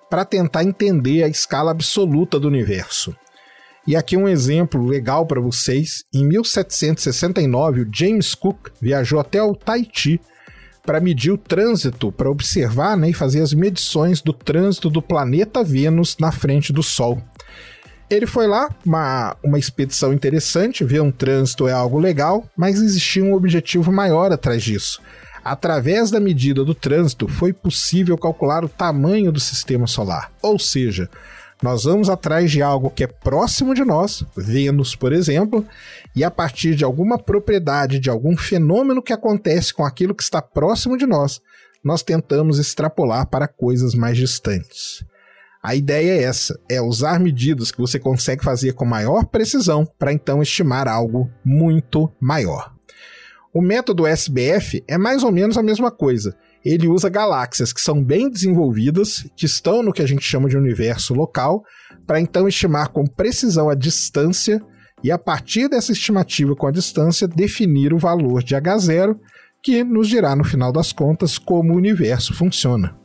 para 0.09 0.25
tentar 0.25 0.63
entender 0.63 1.23
a 1.23 1.27
escala 1.27 1.71
absoluta 1.71 2.39
do 2.39 2.47
universo. 2.47 3.15
E 3.85 3.95
aqui 3.95 4.15
um 4.15 4.27
exemplo 4.27 4.85
legal 4.85 5.25
para 5.25 5.41
vocês. 5.41 6.03
Em 6.13 6.25
1769, 6.25 7.81
o 7.81 7.89
James 7.91 8.35
Cook 8.35 8.69
viajou 8.81 9.19
até 9.19 9.41
o 9.41 9.55
Tahiti 9.55 10.19
para 10.85 10.99
medir 10.99 11.31
o 11.31 11.37
trânsito, 11.37 12.11
para 12.11 12.29
observar 12.29 12.97
né, 12.97 13.09
e 13.09 13.13
fazer 13.13 13.41
as 13.41 13.53
medições 13.53 14.21
do 14.21 14.33
trânsito 14.33 14.89
do 14.89 15.01
planeta 15.01 15.63
Vênus 15.63 16.17
na 16.19 16.31
frente 16.31 16.73
do 16.73 16.81
Sol. 16.81 17.21
Ele 18.09 18.25
foi 18.25 18.47
lá, 18.47 18.69
uma, 18.83 19.37
uma 19.43 19.59
expedição 19.59 20.11
interessante, 20.11 20.83
ver 20.83 21.01
um 21.01 21.11
trânsito 21.11 21.67
é 21.67 21.71
algo 21.71 21.99
legal, 21.99 22.43
mas 22.57 22.81
existia 22.81 23.23
um 23.23 23.33
objetivo 23.33 23.91
maior 23.91 24.31
atrás 24.31 24.63
disso. 24.63 24.99
Através 25.43 26.11
da 26.11 26.19
medida 26.19 26.63
do 26.63 26.75
trânsito, 26.75 27.27
foi 27.27 27.53
possível 27.53 28.17
calcular 28.17 28.63
o 28.63 28.69
tamanho 28.69 29.31
do 29.31 29.39
sistema 29.39 29.87
solar. 29.87 30.31
Ou 30.41 30.59
seja, 30.59 31.09
nós 31.61 31.83
vamos 31.83 32.09
atrás 32.09 32.51
de 32.51 32.61
algo 32.61 32.89
que 32.89 33.03
é 33.03 33.07
próximo 33.07 33.73
de 33.73 33.83
nós, 33.83 34.23
Vênus, 34.35 34.95
por 34.95 35.11
exemplo, 35.11 35.65
e 36.15 36.23
a 36.23 36.31
partir 36.31 36.73
de 36.75 36.85
alguma 36.85 37.17
propriedade, 37.17 37.99
de 37.99 38.09
algum 38.09 38.37
fenômeno 38.37 39.01
que 39.01 39.11
acontece 39.11 39.73
com 39.73 39.83
aquilo 39.83 40.15
que 40.15 40.23
está 40.23 40.41
próximo 40.41 40.97
de 40.97 41.05
nós, 41.05 41.41
nós 41.83 42.01
tentamos 42.01 42.59
extrapolar 42.59 43.27
para 43.27 43.47
coisas 43.47 43.93
mais 43.93 44.17
distantes. 44.17 45.03
A 45.61 45.75
ideia 45.75 46.11
é 46.13 46.23
essa: 46.23 46.57
é 46.69 46.81
usar 46.81 47.19
medidas 47.19 47.71
que 47.71 47.79
você 47.79 47.99
consegue 47.99 48.43
fazer 48.43 48.73
com 48.73 48.85
maior 48.85 49.25
precisão 49.25 49.85
para 49.97 50.13
então 50.13 50.41
estimar 50.41 50.87
algo 50.87 51.29
muito 51.43 52.09
maior. 52.19 52.73
O 53.53 53.61
método 53.61 54.05
SBF 54.05 54.83
é 54.87 54.97
mais 54.97 55.23
ou 55.23 55.31
menos 55.31 55.57
a 55.57 55.63
mesma 55.63 55.89
coisa. 55.89 56.35
Ele 56.63 56.87
usa 56.87 57.09
galáxias 57.09 57.73
que 57.73 57.81
são 57.81 58.03
bem 58.03 58.29
desenvolvidas, 58.29 59.25
que 59.35 59.45
estão 59.45 59.81
no 59.81 59.91
que 59.91 60.03
a 60.03 60.07
gente 60.07 60.21
chama 60.21 60.47
de 60.47 60.55
universo 60.55 61.15
local, 61.15 61.63
para 62.05 62.21
então 62.21 62.47
estimar 62.47 62.89
com 62.89 63.07
precisão 63.07 63.67
a 63.67 63.73
distância 63.75 64.61
e, 65.03 65.11
a 65.11 65.17
partir 65.17 65.67
dessa 65.67 65.91
estimativa 65.91 66.55
com 66.55 66.67
a 66.67 66.71
distância, 66.71 67.27
definir 67.27 67.91
o 67.91 67.97
valor 67.97 68.43
de 68.43 68.55
H0, 68.55 69.17
que 69.63 69.83
nos 69.83 70.07
dirá 70.07 70.35
no 70.35 70.43
final 70.43 70.71
das 70.71 70.91
contas 70.91 71.39
como 71.39 71.73
o 71.73 71.77
universo 71.77 72.35
funciona. 72.35 72.95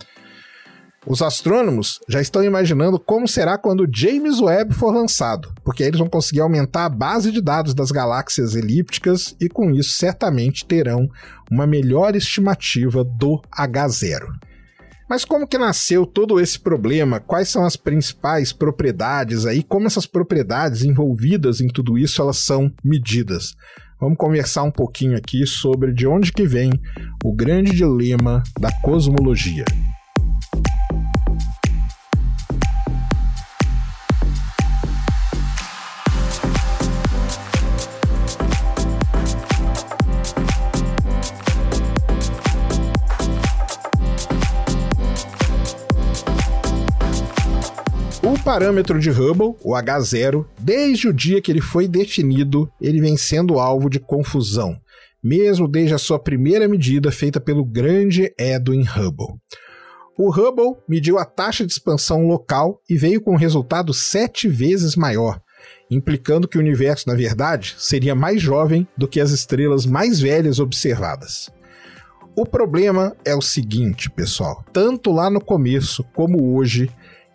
Os 1.06 1.20
astrônomos 1.20 2.00
já 2.08 2.20
estão 2.20 2.42
imaginando 2.42 2.98
como 2.98 3.28
será 3.28 3.58
quando 3.58 3.88
James 3.92 4.40
Webb 4.40 4.72
for 4.72 4.90
lançado, 4.90 5.52
porque 5.62 5.82
aí 5.82 5.90
eles 5.90 5.98
vão 5.98 6.08
conseguir 6.08 6.40
aumentar 6.40 6.86
a 6.86 6.88
base 6.88 7.30
de 7.30 7.42
dados 7.42 7.74
das 7.74 7.90
galáxias 7.90 8.54
elípticas 8.54 9.36
e 9.38 9.46
com 9.46 9.70
isso 9.70 9.98
certamente 9.98 10.64
terão 10.64 11.06
uma 11.50 11.66
melhor 11.66 12.16
estimativa 12.16 13.04
do 13.04 13.38
H0. 13.54 14.22
Mas 15.06 15.26
como 15.26 15.46
que 15.46 15.58
nasceu 15.58 16.06
todo 16.06 16.40
esse 16.40 16.58
problema? 16.58 17.20
Quais 17.20 17.50
são 17.50 17.66
as 17.66 17.76
principais 17.76 18.54
propriedades 18.54 19.44
aí? 19.44 19.62
Como 19.62 19.86
essas 19.86 20.06
propriedades 20.06 20.82
envolvidas 20.82 21.60
em 21.60 21.68
tudo 21.68 21.98
isso 21.98 22.22
elas 22.22 22.38
são 22.38 22.72
medidas? 22.82 23.54
Vamos 24.00 24.16
conversar 24.16 24.62
um 24.62 24.70
pouquinho 24.70 25.18
aqui 25.18 25.46
sobre 25.46 25.92
de 25.92 26.06
onde 26.06 26.32
que 26.32 26.46
vem 26.46 26.70
o 27.22 27.34
grande 27.34 27.72
dilema 27.72 28.42
da 28.58 28.72
cosmologia. 28.80 29.66
Parâmetro 48.54 49.00
de 49.00 49.10
Hubble, 49.10 49.56
o 49.64 49.72
H0, 49.72 50.46
desde 50.60 51.08
o 51.08 51.12
dia 51.12 51.42
que 51.42 51.50
ele 51.50 51.60
foi 51.60 51.88
definido, 51.88 52.70
ele 52.80 53.00
vem 53.00 53.16
sendo 53.16 53.58
alvo 53.58 53.90
de 53.90 53.98
confusão, 53.98 54.78
mesmo 55.20 55.66
desde 55.66 55.92
a 55.92 55.98
sua 55.98 56.20
primeira 56.20 56.68
medida 56.68 57.10
feita 57.10 57.40
pelo 57.40 57.64
grande 57.64 58.32
Edwin 58.38 58.84
Hubble. 58.84 59.40
O 60.16 60.30
Hubble 60.30 60.76
mediu 60.88 61.18
a 61.18 61.24
taxa 61.24 61.66
de 61.66 61.72
expansão 61.72 62.28
local 62.28 62.80
e 62.88 62.96
veio 62.96 63.20
com 63.20 63.32
um 63.32 63.36
resultado 63.36 63.92
sete 63.92 64.46
vezes 64.46 64.94
maior, 64.94 65.40
implicando 65.90 66.46
que 66.46 66.56
o 66.56 66.60
universo, 66.60 67.08
na 67.08 67.16
verdade, 67.16 67.74
seria 67.76 68.14
mais 68.14 68.40
jovem 68.40 68.86
do 68.96 69.08
que 69.08 69.18
as 69.18 69.32
estrelas 69.32 69.84
mais 69.84 70.20
velhas 70.20 70.60
observadas. 70.60 71.50
O 72.36 72.46
problema 72.46 73.16
é 73.24 73.34
o 73.34 73.42
seguinte, 73.42 74.08
pessoal: 74.08 74.64
tanto 74.72 75.10
lá 75.10 75.28
no 75.28 75.40
começo 75.40 76.04
como 76.14 76.54
hoje, 76.54 76.88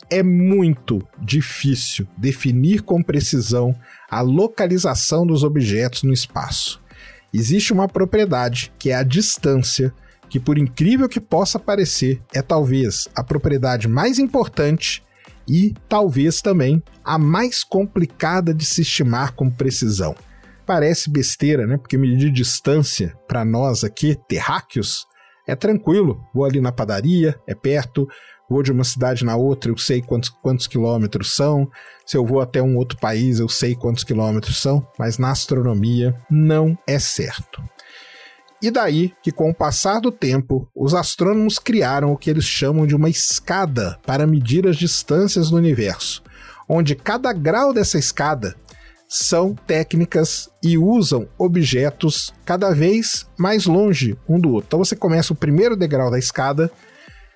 é 0.10 0.24
muito 0.24 1.02
difícil 1.22 2.08
definir 2.18 2.82
com 2.82 3.02
precisão 3.02 3.76
a 4.10 4.22
localização 4.22 5.26
dos 5.26 5.44
objetos 5.44 6.04
no 6.04 6.14
espaço. 6.14 6.82
Existe 7.34 7.72
uma 7.72 7.88
propriedade, 7.88 8.72
que 8.80 8.90
é 8.90 8.96
a 8.96 9.04
distância, 9.04 9.94
que, 10.30 10.40
por 10.40 10.58
incrível 10.58 11.08
que 11.08 11.20
possa 11.20 11.60
parecer, 11.60 12.22
é 12.34 12.42
talvez 12.42 13.08
a 13.16 13.24
propriedade 13.24 13.88
mais 13.88 14.18
importante 14.18 15.04
e 15.48 15.74
talvez 15.88 16.42
também 16.42 16.82
a 17.04 17.18
mais 17.18 17.64
complicada 17.64 18.54
de 18.54 18.66
se 18.66 18.82
estimar 18.82 19.34
com 19.34 19.50
precisão. 19.50 20.16
Parece 20.66 21.10
besteira, 21.10 21.66
né? 21.66 21.78
Porque 21.78 21.98
medir 21.98 22.32
distância 22.32 23.16
para 23.28 23.44
nós 23.44 23.84
aqui, 23.84 24.16
terráqueos, 24.28 25.08
é 25.48 25.56
tranquilo. 25.56 26.24
Vou 26.34 26.46
ali 26.46 26.62
na 26.62 26.72
padaria, 26.72 27.40
é 27.48 27.56
perto, 27.56 28.08
vou 28.50 28.64
de 28.64 28.72
uma 28.72 28.84
cidade 28.84 29.24
na 29.24 29.36
outra, 29.36 29.72
eu 29.72 29.78
sei 29.78 30.02
quantos, 30.02 30.30
quantos 30.30 30.68
quilômetros 30.68 31.36
são. 31.36 31.70
Se 32.06 32.18
eu 32.18 32.26
vou 32.26 32.42
até 32.42 32.62
um 32.62 32.76
outro 32.78 32.98
país, 32.98 33.40
eu 33.40 33.48
sei 33.48 33.76
quantos 33.76 34.04
quilômetros 34.04 34.62
são, 34.62 34.86
mas 34.98 35.18
na 35.18 35.32
astronomia 35.32 36.16
não 36.30 36.78
é 36.88 36.98
certo. 36.98 37.62
E 38.62 38.70
daí 38.70 39.14
que, 39.24 39.32
com 39.32 39.50
o 39.50 39.56
passar 39.56 40.02
do 40.02 40.12
tempo, 40.12 40.68
os 40.76 40.94
astrônomos 40.94 41.60
criaram 41.60 42.12
o 42.12 42.18
que 42.18 42.30
eles 42.30 42.44
chamam 42.44 42.86
de 42.86 42.96
uma 42.96 43.10
escada 43.10 43.98
para 44.06 44.28
medir 44.28 44.68
as 44.68 44.76
distâncias 44.76 45.50
no 45.50 45.58
universo, 45.58 46.22
onde 46.68 46.96
cada 46.96 47.32
grau 47.32 47.74
dessa 47.74 47.98
escada 47.98 48.56
são 49.08 49.56
técnicas 49.56 50.50
e 50.62 50.78
usam 50.78 51.28
objetos 51.38 52.32
cada 52.46 52.72
vez 52.72 53.26
mais 53.38 53.66
longe 53.66 54.16
um 54.28 54.40
do 54.40 54.52
outro. 54.52 54.68
Então 54.68 54.80
você 54.80 54.96
começa 54.96 55.34
o 55.34 55.36
primeiro 55.36 55.76
degrau 55.76 56.12
da 56.12 56.20
escada, 56.20 56.72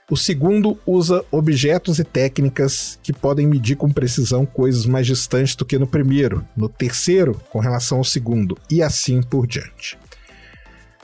o 0.10 0.18
segundo 0.18 0.78
usa 0.86 1.24
objetos 1.32 2.00
e 2.00 2.04
técnicas 2.04 3.00
que 3.02 3.14
podem 3.14 3.48
medir 3.48 3.76
com 3.76 3.92
precisão 3.92 4.46
coisas 4.46 4.86
mais 4.86 5.08
distantes 5.08 5.56
do 5.56 5.66
que 5.66 5.80
no 5.80 5.88
primeiro, 5.88 6.46
no 6.56 6.68
terceiro, 6.68 7.40
com 7.50 7.60
relação 7.60 8.00
ao 8.00 8.04
segundo, 8.04 8.58
e 8.70 8.82
assim 8.82 9.22
por 9.22 9.48
diante. 9.48 9.98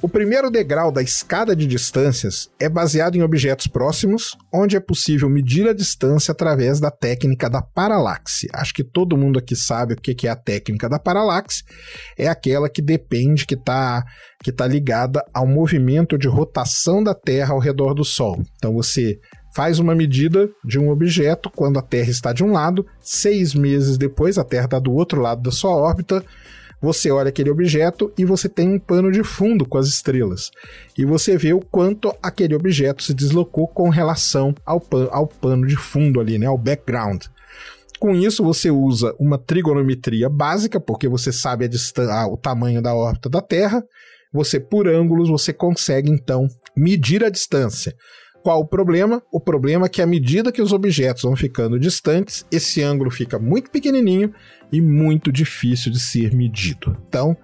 O 0.01 0.07
primeiro 0.07 0.49
degrau 0.49 0.93
da 0.93 1.01
escada 1.01 1.53
de 1.53 1.67
distâncias 1.67 2.49
é 2.57 2.69
baseado 2.69 3.17
em 3.17 3.21
objetos 3.21 3.67
próximos, 3.67 4.37
onde 4.53 4.77
é 4.77 4.79
possível 4.79 5.29
medir 5.29 5.67
a 5.67 5.73
distância 5.73 6.31
através 6.31 6.79
da 6.79 6.89
técnica 6.89 7.49
da 7.49 7.61
paralaxe. 7.61 8.47
Acho 8.53 8.73
que 8.73 8.83
todo 8.83 9.17
mundo 9.17 9.37
aqui 9.37 9.57
sabe 9.57 9.95
o 9.95 9.97
que 9.97 10.25
é 10.25 10.29
a 10.29 10.37
técnica 10.37 10.87
da 10.87 10.97
paralaxe. 10.97 11.63
É 12.17 12.29
aquela 12.29 12.69
que 12.69 12.81
depende, 12.81 13.45
que 13.45 13.55
está 13.55 14.05
que 14.41 14.53
tá 14.53 14.65
ligada 14.65 15.21
ao 15.33 15.45
movimento 15.45 16.17
de 16.17 16.29
rotação 16.29 17.03
da 17.03 17.13
Terra 17.13 17.53
ao 17.53 17.59
redor 17.59 17.93
do 17.93 18.05
Sol. 18.05 18.41
Então 18.55 18.73
você 18.73 19.19
faz 19.53 19.79
uma 19.79 19.93
medida 19.93 20.49
de 20.63 20.79
um 20.79 20.89
objeto 20.89 21.49
quando 21.53 21.77
a 21.77 21.81
Terra 21.81 22.09
está 22.09 22.31
de 22.31 22.41
um 22.41 22.53
lado, 22.53 22.85
seis 23.01 23.53
meses 23.53 23.97
depois 23.97 24.37
a 24.37 24.45
Terra 24.45 24.63
está 24.63 24.79
do 24.79 24.93
outro 24.93 25.19
lado 25.19 25.41
da 25.41 25.51
sua 25.51 25.75
órbita 25.75 26.23
você 26.81 27.11
olha 27.11 27.29
aquele 27.29 27.49
objeto 27.49 28.11
e 28.17 28.23
você 28.23 28.47
tem 28.47 28.69
um 28.69 28.79
pano 28.79 29.11
de 29.11 29.23
fundo 29.23 29.65
com 29.65 29.77
as 29.77 29.87
estrelas. 29.87 30.51
E 30.97 31.05
você 31.05 31.37
vê 31.37 31.53
o 31.53 31.59
quanto 31.59 32.15
aquele 32.21 32.55
objeto 32.55 33.03
se 33.03 33.13
deslocou 33.13 33.67
com 33.67 33.89
relação 33.89 34.55
ao, 34.65 34.79
pan 34.79 35.07
ao 35.11 35.27
pano 35.27 35.67
de 35.67 35.75
fundo 35.75 36.19
ali, 36.19 36.37
né, 36.37 36.45
ao 36.45 36.57
background. 36.57 37.25
Com 37.99 38.15
isso, 38.15 38.43
você 38.43 38.71
usa 38.71 39.13
uma 39.19 39.37
trigonometria 39.37 40.29
básica, 40.29 40.79
porque 40.79 41.09
você 41.09 41.33
sabe 41.33 41.65
a 41.65 42.27
o 42.27 42.37
tamanho 42.37 42.81
da 42.81 42.95
órbita 42.95 43.29
da 43.29 43.41
Terra. 43.41 43.83
Você, 44.31 44.57
por 44.57 44.87
ângulos, 44.87 45.27
você 45.27 45.51
consegue 45.51 46.09
então 46.09 46.47
medir 46.77 47.25
a 47.25 47.29
distância. 47.29 47.93
Qual 48.41 48.61
o 48.61 48.65
problema? 48.65 49.21
O 49.31 49.39
problema 49.39 49.85
é 49.85 49.89
que 49.89 50.01
à 50.01 50.05
medida 50.05 50.51
que 50.51 50.61
os 50.61 50.71
objetos 50.71 51.23
vão 51.23 51.35
ficando 51.35 51.79
distantes, 51.79 52.45
esse 52.51 52.81
ângulo 52.81 53.11
fica 53.11 53.37
muito 53.37 53.69
pequenininho 53.69 54.33
e 54.71 54.81
muito 54.81 55.31
difícil 55.31 55.91
de 55.91 55.99
ser 55.99 56.33
medido. 56.33 56.95
Então, 57.07 57.35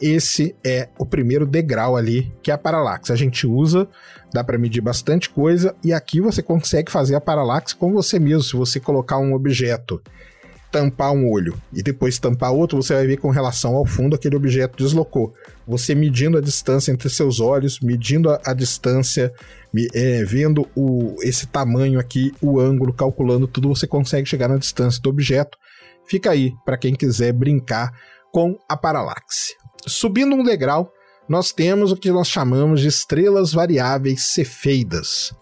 esse 0.00 0.54
é 0.64 0.88
o 0.98 1.06
primeiro 1.06 1.46
degrau 1.46 1.96
ali, 1.96 2.32
que 2.42 2.50
é 2.50 2.54
a 2.54 2.58
paralaxe. 2.58 3.12
A 3.12 3.16
gente 3.16 3.46
usa, 3.46 3.88
dá 4.32 4.44
para 4.44 4.58
medir 4.58 4.80
bastante 4.80 5.30
coisa, 5.30 5.74
e 5.82 5.92
aqui 5.92 6.20
você 6.20 6.42
consegue 6.42 6.92
fazer 6.92 7.14
a 7.14 7.20
paralaxe 7.20 7.74
com 7.74 7.92
você 7.92 8.18
mesmo. 8.18 8.42
Se 8.42 8.56
você 8.56 8.78
colocar 8.78 9.18
um 9.18 9.32
objeto, 9.32 10.02
tampar 10.74 11.12
um 11.12 11.30
olho 11.30 11.54
e 11.72 11.84
depois 11.84 12.18
tampar 12.18 12.52
outro, 12.52 12.82
você 12.82 12.94
vai 12.94 13.06
ver 13.06 13.18
com 13.18 13.30
relação 13.30 13.76
ao 13.76 13.86
fundo 13.86 14.16
aquele 14.16 14.34
objeto 14.34 14.76
deslocou. 14.76 15.32
Você 15.68 15.94
medindo 15.94 16.36
a 16.36 16.40
distância 16.40 16.90
entre 16.90 17.08
seus 17.08 17.38
olhos, 17.38 17.78
medindo 17.78 18.28
a, 18.28 18.40
a 18.44 18.52
distância, 18.52 19.32
é, 19.94 20.24
vendo 20.24 20.68
o, 20.76 21.16
esse 21.22 21.46
tamanho 21.46 21.98
aqui, 21.98 22.32
o 22.40 22.60
ângulo, 22.60 22.92
calculando 22.92 23.46
tudo, 23.46 23.68
você 23.68 23.86
consegue 23.86 24.28
chegar 24.28 24.48
na 24.48 24.56
distância 24.56 25.00
do 25.02 25.10
objeto 25.10 25.58
Fica 26.06 26.30
aí 26.30 26.54
para 26.64 26.76
quem 26.76 26.94
quiser 26.94 27.32
brincar 27.32 27.92
com 28.32 28.58
a 28.68 28.76
paralaxe. 28.76 29.54
Subindo 29.86 30.34
um 30.34 30.42
degrau, 30.42 30.92
nós 31.28 31.52
temos 31.52 31.92
o 31.92 31.96
que 31.96 32.10
nós 32.10 32.28
chamamos 32.28 32.80
de 32.80 32.88
estrelas 32.88 33.52
variáveis 33.52 34.22
cefeidas. 34.34 35.32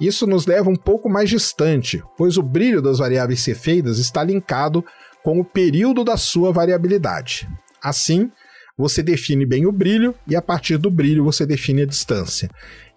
Isso 0.00 0.26
nos 0.26 0.46
leva 0.46 0.68
um 0.68 0.76
pouco 0.76 1.08
mais 1.08 1.30
distante, 1.30 2.02
pois 2.16 2.36
o 2.36 2.42
brilho 2.42 2.82
das 2.82 2.98
variáveis 2.98 3.40
cefeidas 3.40 3.98
está 3.98 4.22
linkado 4.22 4.84
com 5.22 5.38
o 5.40 5.44
período 5.44 6.04
da 6.04 6.16
sua 6.16 6.52
variabilidade. 6.52 7.48
Assim, 7.82 8.30
você 8.76 9.02
define 9.02 9.44
bem 9.44 9.66
o 9.66 9.72
brilho 9.72 10.14
e 10.26 10.34
a 10.34 10.42
partir 10.42 10.78
do 10.78 10.90
brilho 10.90 11.24
você 11.24 11.44
define 11.44 11.82
a 11.82 11.86
distância. 11.86 12.48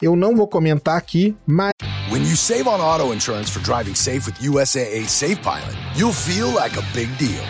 Eu 0.02 0.16
não 0.16 0.36
vou 0.36 0.48
comentar 0.48 0.98
aqui, 0.98 1.36
mas 1.46 1.72
When 2.12 2.24
you 2.24 2.36
save 2.36 2.68
on 2.68 2.80
auto 2.80 3.12
insurance 3.14 3.50
for 3.50 3.62
driving 3.62 3.96
safe 3.96 4.26
with 4.28 4.36
USAA 4.40 5.08
Safe 5.08 5.42
Pilot, 5.42 5.76
you'll 5.96 6.14
feel 6.14 6.48
like 6.54 6.78
a 6.78 6.84
big 6.94 7.10
deal. 7.18 7.44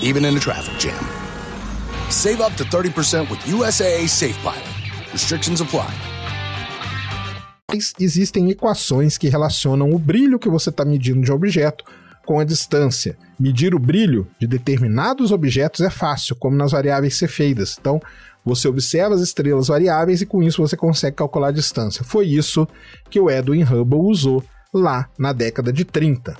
Even 0.00 0.24
in 0.24 0.36
a 0.36 0.40
traffic 0.40 0.78
jam. 0.78 0.98
Save 2.10 2.40
up 2.40 2.56
to 2.56 2.64
30% 2.64 3.28
with 3.30 3.38
USAA 3.40 4.08
Safe 4.08 4.36
Pilot. 4.42 4.64
Restrictions 5.12 5.60
apply. 5.60 5.92
Existem 8.00 8.50
equações 8.50 9.18
que 9.18 9.28
relacionam 9.28 9.90
o 9.90 9.98
brilho 9.98 10.38
que 10.38 10.48
você 10.48 10.70
está 10.70 10.86
medindo 10.86 11.20
de 11.20 11.30
objeto 11.30 11.84
com 12.28 12.38
a 12.38 12.44
distância. 12.44 13.16
Medir 13.40 13.74
o 13.74 13.78
brilho 13.78 14.28
de 14.38 14.46
determinados 14.46 15.32
objetos 15.32 15.80
é 15.80 15.88
fácil, 15.88 16.36
como 16.36 16.54
nas 16.54 16.72
variáveis 16.72 17.16
cefeidas. 17.16 17.78
Então, 17.80 17.98
você 18.44 18.68
observa 18.68 19.14
as 19.14 19.22
estrelas 19.22 19.68
variáveis 19.68 20.20
e 20.20 20.26
com 20.26 20.42
isso 20.42 20.60
você 20.60 20.76
consegue 20.76 21.16
calcular 21.16 21.48
a 21.48 21.52
distância. 21.52 22.04
Foi 22.04 22.26
isso 22.26 22.68
que 23.08 23.18
o 23.18 23.30
Edwin 23.30 23.62
Hubble 23.62 24.00
usou 24.00 24.44
lá 24.74 25.08
na 25.18 25.32
década 25.32 25.72
de 25.72 25.86
30. 25.86 26.36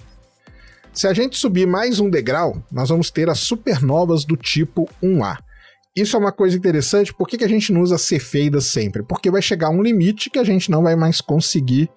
Se 0.92 1.06
a 1.06 1.14
gente 1.14 1.38
subir 1.38 1.66
mais 1.66 1.98
um 1.98 2.10
degrau, 2.10 2.62
nós 2.70 2.90
vamos 2.90 3.10
ter 3.10 3.30
as 3.30 3.38
supernovas 3.38 4.26
do 4.26 4.36
tipo 4.36 4.90
1A. 5.02 5.38
Isso 5.96 6.16
é 6.16 6.20
uma 6.20 6.32
coisa 6.32 6.54
interessante, 6.54 7.14
por 7.14 7.26
que, 7.26 7.42
a 7.42 7.48
gente 7.48 7.72
não 7.72 7.80
usa 7.80 7.96
cefeidas 7.96 8.66
sempre? 8.66 9.02
Porque 9.02 9.30
vai 9.30 9.40
chegar 9.40 9.70
um 9.70 9.82
limite 9.82 10.28
que 10.28 10.38
a 10.38 10.44
gente 10.44 10.70
não 10.70 10.82
vai 10.82 10.94
mais 10.94 11.22
conseguir 11.22 11.88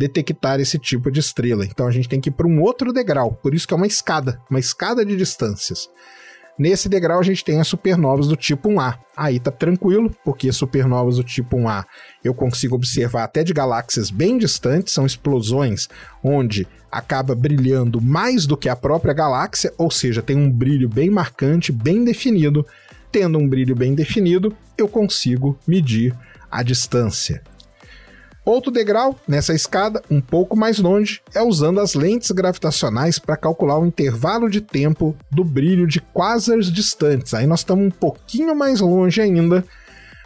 detectar 0.00 0.58
esse 0.58 0.78
tipo 0.78 1.10
de 1.10 1.20
estrela. 1.20 1.66
Então 1.66 1.86
a 1.86 1.90
gente 1.90 2.08
tem 2.08 2.18
que 2.18 2.30
ir 2.30 2.32
para 2.32 2.46
um 2.46 2.62
outro 2.62 2.90
degrau, 2.90 3.38
por 3.42 3.54
isso 3.54 3.68
que 3.68 3.74
é 3.74 3.76
uma 3.76 3.86
escada, 3.86 4.40
uma 4.48 4.58
escada 4.58 5.04
de 5.04 5.14
distâncias. 5.14 5.90
Nesse 6.58 6.88
degrau 6.88 7.20
a 7.20 7.22
gente 7.22 7.44
tem 7.44 7.60
as 7.60 7.68
supernovas 7.68 8.26
do 8.26 8.36
tipo 8.36 8.70
1A. 8.70 8.98
Aí 9.16 9.38
tá 9.38 9.50
tranquilo, 9.50 10.10
porque 10.24 10.50
supernovas 10.52 11.16
do 11.16 11.24
tipo 11.24 11.58
1A 11.58 11.84
eu 12.24 12.32
consigo 12.32 12.76
observar 12.76 13.24
até 13.24 13.44
de 13.44 13.52
galáxias 13.52 14.10
bem 14.10 14.38
distantes, 14.38 14.94
são 14.94 15.04
explosões 15.04 15.88
onde 16.24 16.66
acaba 16.90 17.34
brilhando 17.34 18.00
mais 18.00 18.46
do 18.46 18.56
que 18.56 18.70
a 18.70 18.76
própria 18.76 19.12
galáxia, 19.12 19.72
ou 19.76 19.90
seja, 19.90 20.22
tem 20.22 20.36
um 20.36 20.50
brilho 20.50 20.88
bem 20.88 21.10
marcante, 21.10 21.70
bem 21.70 22.04
definido. 22.04 22.66
Tendo 23.12 23.38
um 23.38 23.46
brilho 23.46 23.76
bem 23.76 23.94
definido, 23.94 24.56
eu 24.78 24.88
consigo 24.88 25.58
medir 25.66 26.14
a 26.50 26.62
distância. 26.62 27.42
Outro 28.44 28.70
degrau 28.70 29.18
nessa 29.28 29.54
escada, 29.54 30.02
um 30.10 30.20
pouco 30.20 30.56
mais 30.56 30.78
longe, 30.78 31.20
é 31.34 31.42
usando 31.42 31.78
as 31.78 31.94
lentes 31.94 32.30
gravitacionais 32.30 33.18
para 33.18 33.36
calcular 33.36 33.78
o 33.78 33.86
intervalo 33.86 34.48
de 34.48 34.60
tempo 34.60 35.14
do 35.30 35.44
brilho 35.44 35.86
de 35.86 36.00
quasars 36.00 36.72
distantes. 36.72 37.34
Aí 37.34 37.46
nós 37.46 37.60
estamos 37.60 37.86
um 37.86 37.90
pouquinho 37.90 38.56
mais 38.56 38.80
longe 38.80 39.20
ainda. 39.20 39.64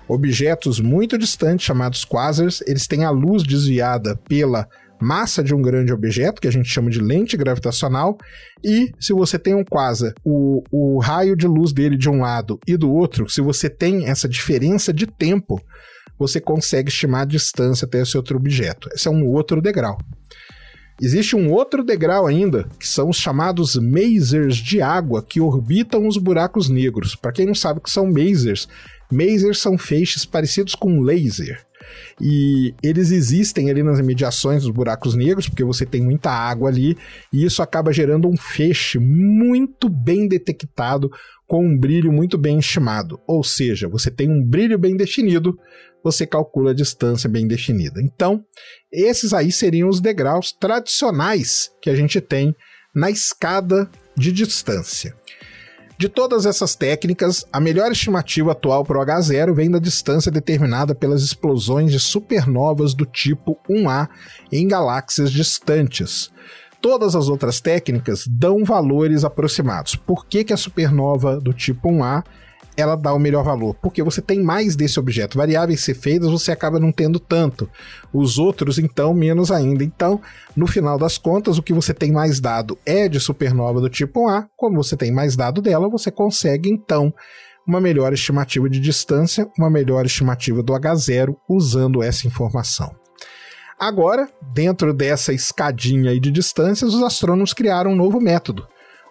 Objetos 0.07 0.81
muito 0.81 1.19
distantes, 1.19 1.67
chamados 1.67 2.05
quasars, 2.05 2.63
eles 2.67 2.87
têm 2.87 3.05
a 3.05 3.11
luz 3.11 3.43
desviada 3.43 4.17
pela 4.29 4.69
massa 5.01 5.43
de 5.43 5.55
um 5.55 5.61
grande 5.61 5.93
objeto, 5.93 6.41
que 6.41 6.49
a 6.49 6.53
gente 6.53 6.69
chama 6.69 6.91
de 6.91 7.01
lente 7.01 7.37
gravitacional, 7.37 8.17
e 8.63 8.91
se 8.99 9.13
você 9.13 9.39
tem 9.39 9.55
um 9.55 9.65
quasar, 9.65 10.13
o, 10.25 10.63
o 10.71 10.99
raio 10.99 11.37
de 11.37 11.47
luz 11.47 11.73
dele 11.73 11.97
de 11.97 12.09
um 12.09 12.21
lado 12.21 12.59
e 12.67 12.77
do 12.77 12.91
outro, 12.93 13.29
se 13.29 13.41
você 13.41 13.69
tem 13.69 14.07
essa 14.07 14.29
diferença 14.29 14.93
de 14.93 15.07
tempo, 15.07 15.61
você 16.19 16.41
consegue 16.41 16.89
estimar 16.89 17.23
a 17.23 17.27
distância 17.27 17.87
até 17.87 18.01
esse 18.01 18.17
outro 18.17 18.37
objeto. 18.37 18.89
Esse 18.93 19.09
é 19.09 19.11
um 19.11 19.27
outro 19.27 19.61
degrau. 19.61 19.99
Existe 21.01 21.35
um 21.35 21.51
outro 21.51 21.83
degrau 21.83 22.27
ainda, 22.27 22.69
que 22.79 22.87
são 22.87 23.09
os 23.09 23.17
chamados 23.17 23.75
masers 23.75 24.57
de 24.57 24.81
água 24.81 25.23
que 25.23 25.41
orbitam 25.41 26.07
os 26.07 26.17
buracos 26.17 26.69
negros. 26.69 27.17
Para 27.17 27.33
quem 27.33 27.47
não 27.47 27.55
sabe 27.55 27.81
o 27.81 27.83
que 27.83 27.91
são 27.91 28.07
masers, 28.07 28.69
masers 29.11 29.59
são 29.59 29.77
feixes 29.77 30.25
parecidos 30.25 30.75
com 30.75 31.01
laser. 31.01 31.65
E 32.21 32.73
eles 32.83 33.11
existem 33.11 33.71
ali 33.71 33.83
nas 33.83 33.99
imediações 33.99 34.63
dos 34.63 34.71
buracos 34.71 35.15
negros, 35.15 35.49
porque 35.49 35.65
você 35.65 35.85
tem 35.85 36.01
muita 36.01 36.31
água 36.31 36.69
ali, 36.69 36.97
e 37.33 37.45
isso 37.45 37.61
acaba 37.61 37.93
gerando 37.93 38.29
um 38.29 38.37
feixe 38.37 38.99
muito 38.99 39.89
bem 39.89 40.29
detectado, 40.29 41.11
com 41.55 41.65
um 41.65 41.79
brilho 41.79 42.11
muito 42.11 42.37
bem 42.37 42.59
estimado. 42.59 43.21
Ou 43.29 43.45
seja, 43.45 43.87
você 43.87 44.11
tem 44.11 44.29
um 44.29 44.45
brilho 44.45 44.77
bem 44.77 44.97
definido, 44.97 45.57
você 46.03 46.27
calcula 46.27 46.73
a 46.73 46.75
distância 46.75 47.31
bem 47.31 47.47
definida. 47.47 48.03
Então, 48.03 48.43
esses 48.93 49.33
aí 49.33 49.53
seriam 49.53 49.89
os 49.89 50.01
degraus 50.01 50.51
tradicionais 50.51 51.71
que 51.81 51.89
a 51.89 51.95
gente 51.95 52.21
tem 52.21 52.53
na 52.93 53.09
escada 53.09 53.89
de 54.17 54.33
distância. 54.33 55.15
De 55.97 56.09
todas 56.09 56.45
essas 56.45 56.75
técnicas, 56.75 57.45
a 57.53 57.61
melhor 57.61 57.93
estimativa 57.93 58.51
atual 58.51 58.85
para 58.85 58.99
o 58.99 59.07
H0 59.07 59.55
vem 59.55 59.71
da 59.71 59.79
distância 59.79 60.33
determinada 60.33 60.93
pelas 60.93 61.23
explosões 61.23 61.93
de 61.93 62.01
supernovas 62.01 62.95
do 62.95 63.07
tipo 63.07 63.57
1A 63.71 64.09
em 64.51 64.67
galáxias 64.67 65.31
distantes. 65.31 66.33
Todas 66.85 67.17
as 67.17 67.31
outras 67.31 67.63
técnicas 67.63 68.27
dão 68.29 68.63
valores 68.63 69.25
aproximados. 69.25 69.97
Por 69.97 70.27
que, 70.27 70.45
que 70.45 70.53
a 70.53 70.57
supernova 70.57 71.41
do 71.41 71.51
tipo 71.55 71.89
1A 71.89 72.23
ela 72.77 72.95
dá 72.95 73.15
o 73.15 73.19
melhor 73.19 73.43
valor, 73.43 73.75
porque 73.81 74.03
você 74.03 74.21
tem 74.21 74.43
mais 74.43 74.77
desse 74.77 75.01
objeto. 75.01 75.39
Variáveis 75.39 75.81
cefeidas 75.81 76.31
você 76.31 76.53
acaba 76.53 76.79
não 76.79 76.93
tendo 76.93 77.19
tanto. 77.19 77.71
Os 78.13 78.37
outros, 78.37 78.79
então, 78.79 79.15
menos 79.15 79.51
ainda. 79.51 79.83
Então, 79.83 80.21
no 80.55 80.67
final 80.67 80.99
das 80.99 81.17
contas, 81.17 81.57
o 81.57 81.63
que 81.63 81.73
você 81.73 81.95
tem 81.95 82.13
mais 82.13 82.39
dado 82.39 82.77
é 82.85 83.09
de 83.09 83.19
supernova 83.19 83.81
do 83.81 83.89
tipo 83.89 84.29
A. 84.29 84.47
Como 84.55 84.77
você 84.77 84.95
tem 84.95 85.11
mais 85.11 85.35
dado 85.35 85.63
dela, 85.63 85.89
você 85.89 86.11
consegue, 86.11 86.69
então, 86.69 87.15
uma 87.67 87.81
melhor 87.81 88.13
estimativa 88.13 88.69
de 88.69 88.79
distância, 88.79 89.49
uma 89.59 89.71
melhor 89.71 90.05
estimativa 90.05 90.63
do 90.63 90.75
H0 90.75 91.35
usando 91.49 92.03
essa 92.03 92.27
informação. 92.27 92.95
Agora, 93.79 94.29
dentro 94.55 94.95
dessa 94.95 95.33
escadinha 95.33 96.19
de 96.19 96.31
distâncias, 96.31 96.95
os 96.95 97.03
astrônomos 97.03 97.53
criaram 97.53 97.93
um 97.93 97.97
novo 97.97 98.21
método, 98.21 98.67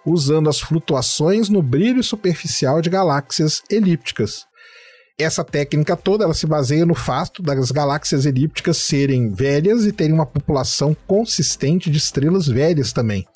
usando 0.06 0.50
as 0.50 0.60
flutuações 0.60 1.50
no 1.50 1.62
brilho 1.62 2.04
superficial 2.04 2.82
de 2.82 2.90
galáxias 2.90 3.62
elípticas. 3.70 4.46
Essa 5.18 5.44
técnica 5.44 5.96
toda 5.96 6.24
ela 6.24 6.34
se 6.34 6.48
baseia 6.48 6.86
no 6.86 6.96
fato 6.96 7.44
das 7.44 7.70
galáxias 7.70 8.26
elípticas 8.26 8.78
serem 8.78 9.32
velhas 9.32 9.86
e 9.86 9.92
terem 9.92 10.14
uma 10.14 10.26
população 10.26 10.96
consistente 11.06 11.90
de 11.92 11.98
estrelas 11.98 12.48
velhas 12.48 12.92
também. 12.92 13.28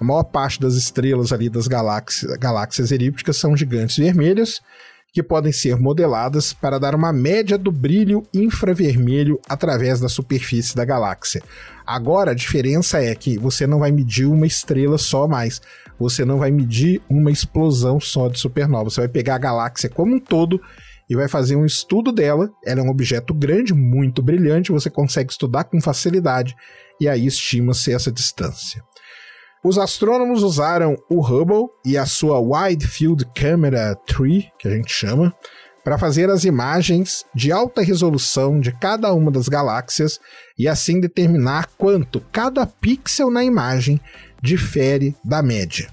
A 0.00 0.04
maior 0.04 0.24
parte 0.24 0.58
das 0.58 0.74
estrelas 0.74 1.30
ali 1.30 1.50
das 1.50 1.68
galáxias, 1.68 2.34
galáxias 2.38 2.90
elípticas 2.90 3.36
são 3.36 3.54
gigantes 3.54 3.98
vermelhas, 3.98 4.62
que 5.12 5.22
podem 5.22 5.52
ser 5.52 5.76
modeladas 5.76 6.52
para 6.52 6.78
dar 6.78 6.94
uma 6.94 7.12
média 7.12 7.58
do 7.58 7.72
brilho 7.72 8.22
infravermelho 8.32 9.40
através 9.48 10.00
da 10.00 10.08
superfície 10.08 10.74
da 10.74 10.84
galáxia. 10.84 11.42
Agora 11.86 12.30
a 12.30 12.34
diferença 12.34 13.02
é 13.02 13.14
que 13.14 13.36
você 13.36 13.66
não 13.66 13.80
vai 13.80 13.90
medir 13.90 14.26
uma 14.26 14.46
estrela 14.46 14.98
só 14.98 15.26
mais, 15.26 15.60
você 15.98 16.24
não 16.24 16.38
vai 16.38 16.50
medir 16.50 17.02
uma 17.10 17.30
explosão 17.30 17.98
só 17.98 18.28
de 18.28 18.38
supernova. 18.38 18.88
Você 18.88 19.00
vai 19.00 19.08
pegar 19.08 19.34
a 19.34 19.38
galáxia 19.38 19.90
como 19.90 20.14
um 20.14 20.20
todo 20.20 20.60
e 21.08 21.16
vai 21.16 21.28
fazer 21.28 21.56
um 21.56 21.66
estudo 21.66 22.12
dela. 22.12 22.48
Ela 22.64 22.80
é 22.80 22.82
um 22.84 22.90
objeto 22.90 23.34
grande, 23.34 23.74
muito 23.74 24.22
brilhante, 24.22 24.70
você 24.70 24.88
consegue 24.88 25.32
estudar 25.32 25.64
com 25.64 25.80
facilidade 25.80 26.54
e 27.00 27.08
aí 27.08 27.26
estima-se 27.26 27.92
essa 27.92 28.12
distância. 28.12 28.82
Os 29.62 29.76
astrônomos 29.76 30.42
usaram 30.42 30.96
o 31.10 31.20
Hubble 31.20 31.68
e 31.84 31.98
a 31.98 32.06
sua 32.06 32.40
Wide 32.40 32.86
Field 32.86 33.26
Camera 33.34 33.94
3, 34.06 34.44
que 34.58 34.66
a 34.66 34.70
gente 34.70 34.90
chama, 34.90 35.34
para 35.84 35.98
fazer 35.98 36.30
as 36.30 36.44
imagens 36.44 37.26
de 37.34 37.52
alta 37.52 37.82
resolução 37.82 38.58
de 38.58 38.72
cada 38.72 39.12
uma 39.12 39.30
das 39.30 39.48
galáxias 39.48 40.18
e 40.58 40.66
assim 40.66 40.98
determinar 40.98 41.68
quanto 41.76 42.22
cada 42.32 42.66
pixel 42.66 43.30
na 43.30 43.44
imagem 43.44 44.00
difere 44.42 45.14
da 45.22 45.42
média. 45.42 45.90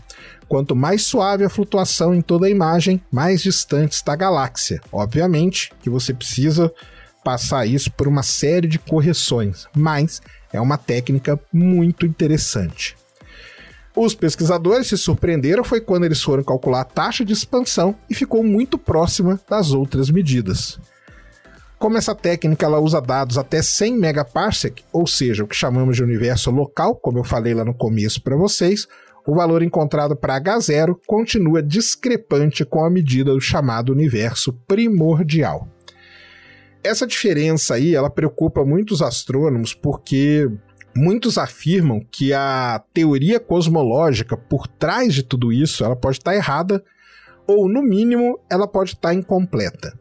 Quanto 0.48 0.74
mais 0.74 1.04
suave 1.04 1.44
a 1.44 1.50
flutuação 1.50 2.16
em 2.16 2.22
toda 2.22 2.48
a 2.48 2.50
imagem, 2.50 3.02
mais 3.12 3.42
distante 3.42 3.94
está 3.94 4.14
a 4.14 4.18
galáxia. 4.18 4.80
Obviamente 4.94 5.74
que 5.82 5.90
você 5.90 6.14
precisa 6.14 6.74
passar 7.22 7.66
isso 7.66 7.92
por 7.92 8.08
uma 8.08 8.24
série 8.24 8.68
de 8.70 8.80
correções, 8.80 9.68
mas 9.76 10.22
é 10.54 10.62
uma 10.62 10.78
técnica 10.78 11.38
muito 11.52 12.06
interessante. 12.06 12.96
Os 14.00 14.14
pesquisadores 14.14 14.86
se 14.86 14.96
surpreenderam 14.96 15.64
foi 15.64 15.82
quando 15.82 16.04
eles 16.04 16.22
foram 16.22 16.44
calcular 16.44 16.82
a 16.82 16.86
taxa 16.86 17.26
de 17.26 17.34
expansão 17.34 17.96
e 18.08 18.14
ficou 18.14 18.44
muito 18.44 18.78
próxima 18.78 19.40
das 19.50 19.72
outras 19.72 20.12
medidas. 20.12 20.80
Como 21.80 21.98
essa 21.98 22.14
técnica 22.14 22.68
ela 22.68 22.80
usa 22.80 23.02
dados 23.02 23.40
até 23.40 23.60
100 23.60 23.98
megaparsec, 23.98 24.84
ou 24.94 25.08
seja, 25.08 25.44
o 25.44 25.48
que 25.48 25.56
chamamos 25.56 25.96
de 25.96 26.04
universo 26.04 26.52
local, 26.52 26.96
como 26.96 27.18
eu 27.18 27.24
falei 27.24 27.56
lá 27.56 27.66
no 27.66 27.74
começo 27.74 28.22
para 28.22 28.36
vocês, 28.36 28.88
o 29.26 29.34
valor 29.34 29.64
encontrado 29.64 30.16
para 30.16 30.40
H0 30.40 30.96
continua 31.08 31.64
discrepante 31.64 32.64
com 32.64 32.86
a 32.86 32.92
medida 32.92 33.34
do 33.34 33.42
chamado 33.42 33.92
universo 33.92 34.54
primordial. 34.68 35.68
Essa 36.84 37.08
diferença 37.08 37.74
aí, 37.74 37.96
ela 37.96 38.12
preocupa 38.12 38.64
muitos 38.64 39.02
astrônomos 39.02 39.74
porque 39.74 40.48
muitos 40.98 41.38
afirmam 41.38 42.02
que 42.12 42.34
a 42.34 42.84
teoria 42.92 43.40
cosmológica 43.40 44.36
por 44.36 44.68
trás 44.68 45.14
de 45.14 45.22
tudo 45.22 45.54
isso, 45.54 45.86
ela 45.86 45.96
pode 45.96 46.18
estar 46.18 46.36
errada 46.36 46.84
ou 47.48 47.70
no 47.70 47.84
mínimo 47.84 48.40
ela 48.50 48.68
pode 48.68 48.92
estar 48.92 49.14
incompleta. 49.14 49.98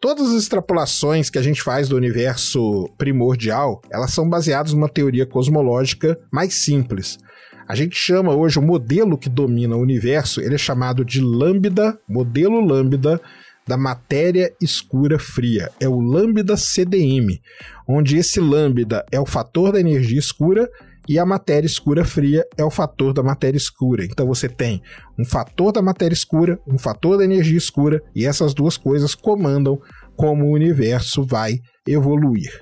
Todas 0.00 0.30
as 0.30 0.42
extrapolações 0.42 1.30
que 1.30 1.38
a 1.38 1.42
gente 1.42 1.62
faz 1.62 1.88
do 1.88 1.96
universo 1.96 2.88
primordial, 2.96 3.80
elas 3.90 4.12
são 4.12 4.28
baseadas 4.28 4.72
numa 4.72 4.88
teoria 4.88 5.26
cosmológica 5.26 6.18
mais 6.32 6.54
simples. 6.54 7.18
A 7.68 7.74
gente 7.74 7.96
chama 7.96 8.34
hoje 8.34 8.58
o 8.58 8.62
modelo 8.62 9.18
que 9.18 9.28
domina 9.28 9.76
o 9.76 9.80
universo, 9.80 10.40
ele 10.40 10.54
é 10.54 10.58
chamado 10.58 11.04
de 11.04 11.20
lambda, 11.20 11.98
modelo 12.08 12.60
lambda 12.60 13.20
da 13.66 13.76
matéria 13.76 14.52
escura 14.60 15.18
fria. 15.18 15.70
É 15.80 15.88
o 15.88 16.00
lambda 16.00 16.56
CDM, 16.56 17.40
onde 17.88 18.16
esse 18.16 18.40
lambda 18.40 19.04
é 19.10 19.18
o 19.18 19.26
fator 19.26 19.72
da 19.72 19.80
energia 19.80 20.18
escura 20.18 20.68
e 21.08 21.18
a 21.18 21.26
matéria 21.26 21.66
escura 21.66 22.04
fria 22.04 22.44
é 22.56 22.64
o 22.64 22.70
fator 22.70 23.12
da 23.12 23.22
matéria 23.22 23.56
escura. 23.56 24.04
Então 24.04 24.26
você 24.26 24.48
tem 24.48 24.82
um 25.18 25.24
fator 25.24 25.72
da 25.72 25.80
matéria 25.80 26.14
escura, 26.14 26.58
um 26.66 26.78
fator 26.78 27.18
da 27.18 27.24
energia 27.24 27.56
escura, 27.56 28.02
e 28.14 28.26
essas 28.26 28.52
duas 28.52 28.76
coisas 28.76 29.14
comandam 29.14 29.80
como 30.16 30.46
o 30.46 30.52
universo 30.52 31.24
vai 31.24 31.60
evoluir. 31.86 32.60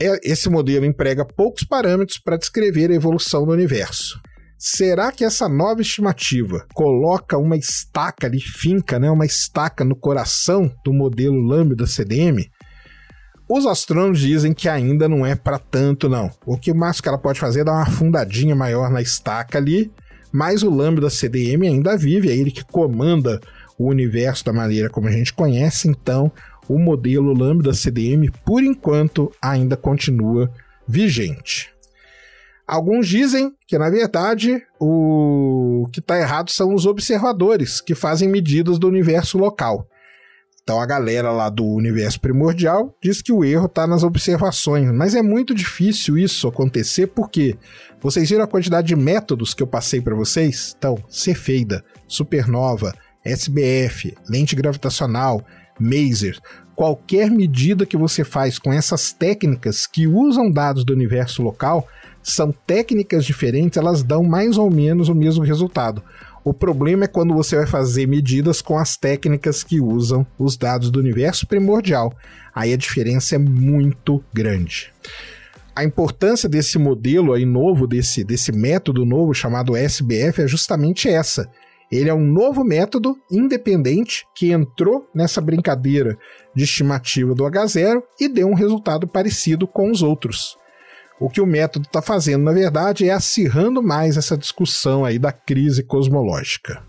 É, 0.00 0.18
esse 0.28 0.48
modelo 0.48 0.84
emprega 0.84 1.24
poucos 1.24 1.62
parâmetros 1.62 2.18
para 2.18 2.36
descrever 2.36 2.90
a 2.90 2.94
evolução 2.94 3.46
do 3.46 3.52
universo. 3.52 4.20
Será 4.66 5.12
que 5.12 5.26
essa 5.26 5.46
nova 5.46 5.82
estimativa 5.82 6.66
coloca 6.72 7.36
uma 7.36 7.54
estaca 7.54 8.26
ali, 8.26 8.40
finca, 8.40 8.98
né, 8.98 9.10
uma 9.10 9.26
estaca 9.26 9.84
no 9.84 9.94
coração 9.94 10.72
do 10.82 10.90
modelo 10.90 11.36
lambda 11.36 11.86
CDM? 11.86 12.50
Os 13.46 13.66
astrônomos 13.66 14.20
dizem 14.20 14.54
que 14.54 14.66
ainda 14.66 15.06
não 15.06 15.26
é 15.26 15.34
para 15.34 15.58
tanto, 15.58 16.08
não. 16.08 16.30
O 16.46 16.56
que 16.56 16.72
mais 16.72 16.98
que 16.98 17.06
ela 17.06 17.18
pode 17.18 17.38
fazer 17.38 17.60
é 17.60 17.64
dar 17.64 17.74
uma 17.74 17.90
fundadinha 17.90 18.56
maior 18.56 18.90
na 18.90 19.02
estaca 19.02 19.58
ali, 19.58 19.92
mas 20.32 20.62
o 20.62 20.70
Lambda 20.70 21.10
CDM 21.10 21.68
ainda 21.68 21.94
vive, 21.94 22.30
é 22.30 22.34
ele 22.34 22.50
que 22.50 22.64
comanda 22.64 23.38
o 23.78 23.90
universo 23.90 24.46
da 24.46 24.52
maneira 24.54 24.88
como 24.88 25.08
a 25.08 25.12
gente 25.12 25.34
conhece, 25.34 25.88
então 25.88 26.32
o 26.66 26.78
modelo 26.78 27.34
Lambda 27.34 27.74
CDM, 27.74 28.30
por 28.46 28.62
enquanto, 28.62 29.30
ainda 29.42 29.76
continua 29.76 30.50
vigente. 30.88 31.73
Alguns 32.66 33.06
dizem 33.06 33.52
que, 33.66 33.76
na 33.76 33.90
verdade, 33.90 34.62
o 34.80 35.86
que 35.92 36.00
está 36.00 36.18
errado 36.18 36.50
são 36.50 36.74
os 36.74 36.86
observadores 36.86 37.80
que 37.80 37.94
fazem 37.94 38.28
medidas 38.28 38.78
do 38.78 38.88
universo 38.88 39.36
local. 39.36 39.86
Então 40.64 40.80
a 40.80 40.86
galera 40.86 41.30
lá 41.30 41.50
do 41.50 41.62
universo 41.62 42.18
primordial 42.18 42.96
diz 43.02 43.20
que 43.20 43.30
o 43.30 43.44
erro 43.44 43.66
está 43.66 43.86
nas 43.86 44.02
observações, 44.02 44.90
mas 44.90 45.14
é 45.14 45.20
muito 45.20 45.54
difícil 45.54 46.16
isso 46.16 46.48
acontecer 46.48 47.08
porque 47.08 47.54
vocês 48.00 48.30
viram 48.30 48.44
a 48.44 48.48
quantidade 48.48 48.88
de 48.88 48.96
métodos 48.96 49.52
que 49.52 49.62
eu 49.62 49.66
passei 49.66 50.00
para 50.00 50.14
vocês? 50.14 50.74
Então, 50.78 50.96
Cefeida, 51.06 51.84
supernova, 52.08 52.94
SBF, 53.22 54.14
lente 54.26 54.56
gravitacional, 54.56 55.44
maser. 55.78 56.38
Qualquer 56.74 57.30
medida 57.30 57.84
que 57.84 57.96
você 57.96 58.24
faz 58.24 58.58
com 58.58 58.72
essas 58.72 59.12
técnicas 59.12 59.86
que 59.86 60.06
usam 60.06 60.50
dados 60.50 60.82
do 60.82 60.94
universo 60.94 61.42
local 61.42 61.86
são 62.24 62.50
técnicas 62.66 63.24
diferentes, 63.24 63.76
elas 63.76 64.02
dão 64.02 64.24
mais 64.24 64.56
ou 64.56 64.70
menos 64.70 65.10
o 65.10 65.14
mesmo 65.14 65.44
resultado. 65.44 66.02
O 66.42 66.52
problema 66.52 67.04
é 67.04 67.08
quando 67.08 67.34
você 67.34 67.56
vai 67.56 67.66
fazer 67.66 68.06
medidas 68.06 68.60
com 68.60 68.78
as 68.78 68.96
técnicas 68.96 69.62
que 69.62 69.80
usam 69.80 70.26
os 70.38 70.56
dados 70.56 70.90
do 70.90 70.98
universo 70.98 71.46
primordial. 71.46 72.14
Aí 72.54 72.72
a 72.72 72.76
diferença 72.76 73.34
é 73.34 73.38
muito 73.38 74.22
grande. 74.32 74.92
A 75.76 75.84
importância 75.84 76.48
desse 76.48 76.78
modelo 76.78 77.32
aí 77.32 77.44
novo, 77.44 77.86
desse, 77.86 78.24
desse 78.24 78.52
método 78.52 79.04
novo 79.04 79.34
chamado 79.34 79.76
SBF, 79.76 80.42
é 80.42 80.48
justamente 80.48 81.08
essa. 81.08 81.48
Ele 81.90 82.08
é 82.08 82.14
um 82.14 82.24
novo 82.24 82.64
método 82.64 83.16
independente 83.30 84.24
que 84.34 84.52
entrou 84.52 85.08
nessa 85.14 85.40
brincadeira 85.40 86.16
de 86.54 86.64
estimativa 86.64 87.34
do 87.34 87.44
H0 87.44 88.02
e 88.20 88.28
deu 88.28 88.48
um 88.48 88.54
resultado 88.54 89.06
parecido 89.06 89.66
com 89.66 89.90
os 89.90 90.02
outros. 90.02 90.56
O 91.18 91.30
que 91.30 91.40
o 91.40 91.46
método 91.46 91.86
está 91.86 92.02
fazendo, 92.02 92.42
na 92.42 92.52
verdade, 92.52 93.08
é 93.08 93.12
acirrando 93.12 93.82
mais 93.82 94.16
essa 94.16 94.36
discussão 94.36 95.04
aí 95.04 95.18
da 95.18 95.30
crise 95.30 95.82
cosmológica. 95.82 96.82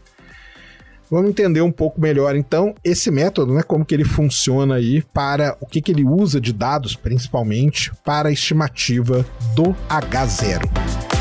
Vamos 1.10 1.30
entender 1.30 1.62
um 1.62 1.72
pouco 1.72 2.02
melhor 2.02 2.36
então 2.36 2.74
esse 2.84 3.12
método, 3.12 3.54
né, 3.54 3.62
como 3.62 3.86
que 3.86 3.94
ele 3.94 4.04
funciona 4.04 4.76
aí 4.76 5.04
para 5.14 5.56
o 5.62 5.68
que, 5.68 5.80
que 5.80 5.92
ele 5.92 6.04
usa 6.04 6.42
de 6.42 6.52
dados, 6.52 6.96
principalmente 6.96 7.92
para 8.04 8.30
a 8.30 8.32
estimativa 8.32 9.24
do 9.56 9.76
H0. 9.88 11.15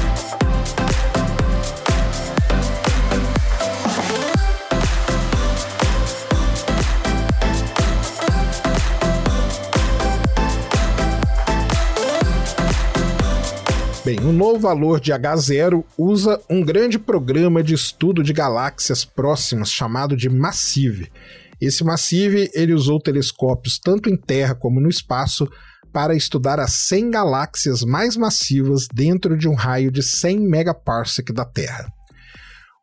Bem, 14.04 14.20
o 14.20 14.32
novo 14.32 14.58
valor 14.58 15.00
de 15.00 15.12
H0 15.12 15.82
usa 15.96 16.38
um 16.50 16.62
grande 16.62 16.98
programa 16.98 17.62
de 17.62 17.72
estudo 17.72 18.22
de 18.22 18.34
galáxias 18.34 19.02
próximas 19.02 19.70
chamado 19.70 20.14
de 20.14 20.28
Massive. 20.28 21.10
Esse 21.58 21.82
Massive 21.82 22.50
ele 22.52 22.74
usou 22.74 23.00
telescópios 23.00 23.78
tanto 23.78 24.10
em 24.10 24.16
terra 24.16 24.54
como 24.54 24.78
no 24.78 24.90
espaço 24.90 25.48
para 25.90 26.14
estudar 26.14 26.60
as 26.60 26.74
100 26.86 27.12
galáxias 27.12 27.82
mais 27.82 28.14
massivas 28.14 28.86
dentro 28.92 29.38
de 29.38 29.48
um 29.48 29.54
raio 29.54 29.90
de 29.90 30.02
100 30.02 30.38
megaparsec 30.38 31.32
da 31.32 31.46
Terra. 31.46 31.90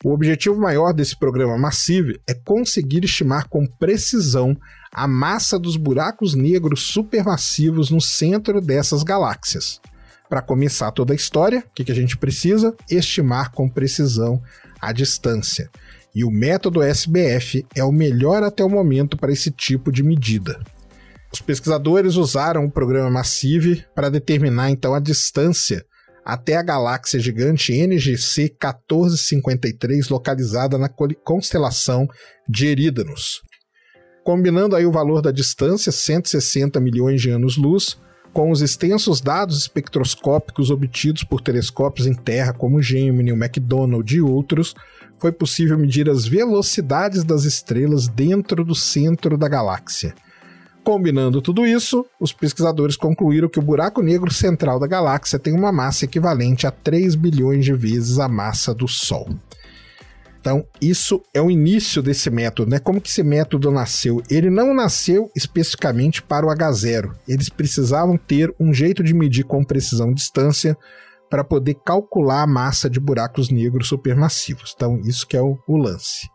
O 0.03 0.11
objetivo 0.13 0.59
maior 0.59 0.91
desse 0.91 1.15
programa 1.15 1.55
Massive 1.55 2.19
é 2.27 2.33
conseguir 2.33 3.03
estimar 3.03 3.47
com 3.47 3.67
precisão 3.67 4.57
a 4.91 5.07
massa 5.07 5.59
dos 5.59 5.77
buracos 5.77 6.33
negros 6.33 6.81
supermassivos 6.91 7.91
no 7.91 8.01
centro 8.01 8.59
dessas 8.59 9.03
galáxias. 9.03 9.79
Para 10.31 10.41
começar 10.41 10.93
toda 10.93 11.11
a 11.11 11.15
história, 11.15 11.59
o 11.59 11.73
que, 11.75 11.83
que 11.83 11.91
a 11.91 11.95
gente 11.95 12.15
precisa? 12.15 12.73
Estimar 12.89 13.51
com 13.51 13.67
precisão 13.67 14.41
a 14.79 14.93
distância. 14.93 15.69
E 16.15 16.23
o 16.23 16.31
método 16.31 16.81
SBF 16.81 17.65
é 17.75 17.83
o 17.83 17.91
melhor 17.91 18.41
até 18.41 18.63
o 18.63 18.69
momento 18.69 19.17
para 19.17 19.33
esse 19.33 19.51
tipo 19.51 19.91
de 19.91 20.01
medida. 20.01 20.57
Os 21.33 21.41
pesquisadores 21.41 22.15
usaram 22.15 22.63
o 22.63 22.71
programa 22.71 23.09
Massive 23.09 23.83
para 23.93 24.07
determinar 24.07 24.69
então 24.69 24.93
a 24.93 25.01
distância 25.01 25.85
até 26.23 26.55
a 26.55 26.63
galáxia 26.63 27.19
gigante 27.19 27.73
NGC 27.73 28.43
1453, 28.43 30.07
localizada 30.07 30.77
na 30.77 30.87
constelação 31.25 32.07
de 32.47 32.67
Erídanos. 32.67 33.41
Combinando 34.23 34.77
aí 34.77 34.85
o 34.85 34.93
valor 34.93 35.21
da 35.21 35.31
distância, 35.31 35.91
160 35.91 36.79
milhões 36.79 37.21
de 37.21 37.31
anos-luz, 37.31 37.97
com 38.33 38.49
os 38.51 38.61
extensos 38.61 39.19
dados 39.19 39.57
espectroscópicos 39.57 40.69
obtidos 40.69 41.23
por 41.23 41.41
telescópios 41.41 42.07
em 42.07 42.13
Terra 42.13 42.53
como 42.53 42.77
o 42.77 42.81
Gemini, 42.81 43.31
o 43.31 43.35
McDonald 43.35 44.15
e 44.15 44.21
outros, 44.21 44.73
foi 45.19 45.31
possível 45.31 45.77
medir 45.77 46.09
as 46.09 46.25
velocidades 46.25 47.23
das 47.23 47.43
estrelas 47.43 48.07
dentro 48.07 48.63
do 48.63 48.73
centro 48.73 49.37
da 49.37 49.47
galáxia. 49.47 50.15
Combinando 50.83 51.43
tudo 51.43 51.65
isso, 51.65 52.03
os 52.19 52.33
pesquisadores 52.33 52.95
concluíram 52.95 53.47
que 53.47 53.59
o 53.59 53.61
buraco 53.61 54.01
negro 54.01 54.33
central 54.33 54.79
da 54.79 54.87
galáxia 54.87 55.37
tem 55.37 55.53
uma 55.53 55.71
massa 55.71 56.05
equivalente 56.05 56.65
a 56.65 56.71
3 56.71 57.13
bilhões 57.13 57.63
de 57.63 57.73
vezes 57.73 58.17
a 58.17 58.27
massa 58.27 58.73
do 58.73 58.87
Sol. 58.87 59.29
Então, 60.41 60.65
isso 60.81 61.21
é 61.35 61.39
o 61.39 61.51
início 61.51 62.01
desse 62.01 62.27
método, 62.31 62.71
né? 62.71 62.79
Como 62.79 62.99
que 62.99 63.07
esse 63.07 63.21
método 63.21 63.69
nasceu? 63.69 64.23
Ele 64.27 64.49
não 64.49 64.73
nasceu 64.73 65.29
especificamente 65.35 66.19
para 66.19 66.47
o 66.47 66.49
H0. 66.49 67.13
Eles 67.27 67.47
precisavam 67.47 68.17
ter 68.17 68.51
um 68.59 68.73
jeito 68.73 69.03
de 69.03 69.13
medir 69.13 69.43
com 69.43 69.63
precisão 69.63 70.11
distância 70.11 70.75
para 71.29 71.43
poder 71.43 71.75
calcular 71.85 72.41
a 72.41 72.47
massa 72.47 72.89
de 72.89 72.99
buracos 72.99 73.51
negros 73.51 73.87
supermassivos. 73.87 74.73
Então, 74.75 74.99
isso 75.05 75.27
que 75.27 75.37
é 75.37 75.41
o, 75.41 75.59
o 75.67 75.77
lance. 75.77 76.27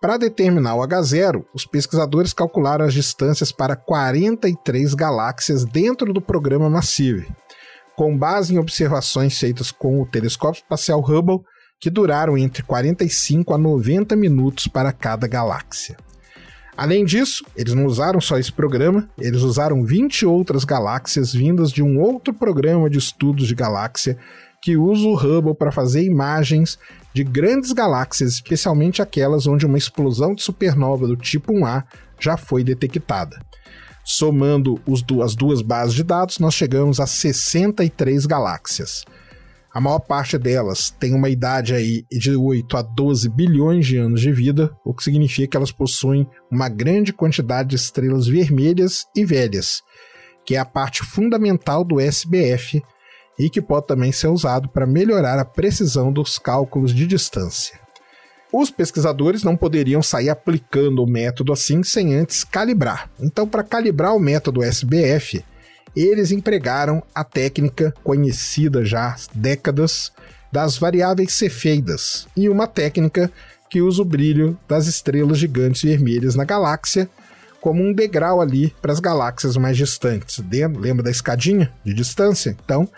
Para 0.00 0.16
determinar 0.16 0.74
o 0.76 0.80
H0, 0.80 1.44
os 1.54 1.66
pesquisadores 1.66 2.32
calcularam 2.32 2.86
as 2.86 2.94
distâncias 2.94 3.52
para 3.52 3.76
43 3.76 4.94
galáxias 4.94 5.66
dentro 5.66 6.14
do 6.14 6.20
programa 6.20 6.70
Massive. 6.70 7.28
Com 7.94 8.16
base 8.16 8.54
em 8.54 8.58
observações 8.58 9.38
feitas 9.38 9.70
com 9.70 10.00
o 10.00 10.06
telescópio 10.06 10.62
espacial 10.62 11.00
Hubble, 11.00 11.44
que 11.80 11.90
duraram 11.90 12.36
entre 12.38 12.62
45 12.62 13.52
a 13.54 13.58
90 13.58 14.16
minutos 14.16 14.66
para 14.66 14.92
cada 14.92 15.26
galáxia. 15.26 15.96
Além 16.76 17.04
disso, 17.04 17.44
eles 17.56 17.72
não 17.72 17.86
usaram 17.86 18.20
só 18.20 18.36
esse 18.36 18.52
programa, 18.52 19.08
eles 19.18 19.42
usaram 19.42 19.84
20 19.84 20.26
outras 20.26 20.64
galáxias 20.64 21.32
vindas 21.32 21.70
de 21.70 21.82
um 21.82 22.00
outro 22.00 22.34
programa 22.34 22.90
de 22.90 22.98
estudos 22.98 23.46
de 23.46 23.54
galáxia 23.54 24.18
que 24.60 24.76
usa 24.76 25.06
o 25.06 25.14
Hubble 25.14 25.54
para 25.54 25.70
fazer 25.70 26.02
imagens 26.02 26.78
de 27.12 27.22
grandes 27.22 27.70
galáxias, 27.70 28.32
especialmente 28.32 29.00
aquelas 29.00 29.46
onde 29.46 29.66
uma 29.66 29.78
explosão 29.78 30.34
de 30.34 30.42
supernova 30.42 31.06
do 31.06 31.16
tipo 31.16 31.52
1A 31.52 31.84
já 32.18 32.36
foi 32.36 32.64
detectada. 32.64 33.38
Somando 34.04 34.80
as 35.22 35.34
duas 35.34 35.62
bases 35.62 35.94
de 35.94 36.02
dados, 36.02 36.38
nós 36.38 36.54
chegamos 36.54 36.98
a 36.98 37.06
63 37.06 38.26
galáxias. 38.26 39.04
A 39.74 39.80
maior 39.80 39.98
parte 39.98 40.38
delas 40.38 40.88
tem 40.88 41.12
uma 41.12 41.28
idade 41.28 41.74
aí 41.74 42.04
de 42.08 42.36
8 42.36 42.76
a 42.76 42.82
12 42.82 43.28
bilhões 43.28 43.84
de 43.84 43.96
anos 43.96 44.20
de 44.20 44.30
vida, 44.30 44.70
o 44.84 44.94
que 44.94 45.02
significa 45.02 45.48
que 45.48 45.56
elas 45.56 45.72
possuem 45.72 46.28
uma 46.48 46.68
grande 46.68 47.12
quantidade 47.12 47.70
de 47.70 47.74
estrelas 47.74 48.28
vermelhas 48.28 49.04
e 49.16 49.24
velhas, 49.24 49.82
que 50.46 50.54
é 50.54 50.58
a 50.60 50.64
parte 50.64 51.02
fundamental 51.02 51.82
do 51.82 51.98
SBF 51.98 52.80
e 53.36 53.50
que 53.50 53.60
pode 53.60 53.88
também 53.88 54.12
ser 54.12 54.28
usado 54.28 54.68
para 54.68 54.86
melhorar 54.86 55.40
a 55.40 55.44
precisão 55.44 56.12
dos 56.12 56.38
cálculos 56.38 56.94
de 56.94 57.04
distância. 57.04 57.80
Os 58.52 58.70
pesquisadores 58.70 59.42
não 59.42 59.56
poderiam 59.56 60.00
sair 60.00 60.30
aplicando 60.30 61.02
o 61.02 61.10
método 61.10 61.52
assim 61.52 61.82
sem 61.82 62.14
antes 62.14 62.44
calibrar. 62.44 63.10
Então, 63.18 63.48
para 63.48 63.64
calibrar 63.64 64.14
o 64.14 64.20
método 64.20 64.62
SBF, 64.62 65.44
eles 66.02 66.32
empregaram 66.32 67.02
a 67.14 67.22
técnica 67.22 67.94
conhecida 68.02 68.84
já 68.84 69.08
há 69.08 69.16
décadas 69.34 70.12
das 70.50 70.76
variáveis 70.78 71.32
cefeidas 71.32 72.26
e 72.36 72.48
uma 72.48 72.66
técnica 72.66 73.30
que 73.68 73.82
usa 73.82 74.02
o 74.02 74.04
brilho 74.04 74.58
das 74.68 74.86
estrelas 74.86 75.38
gigantes 75.38 75.82
vermelhas 75.82 76.34
na 76.34 76.44
galáxia 76.44 77.08
como 77.60 77.82
um 77.82 77.92
degrau 77.92 78.40
ali 78.40 78.74
para 78.82 78.92
as 78.92 79.00
galáxias 79.00 79.56
mais 79.56 79.76
distantes. 79.76 80.42
Lembra 80.76 81.02
da 81.02 81.10
escadinha 81.10 81.72
de 81.82 81.94
distância? 81.94 82.56
Então, 82.62 82.88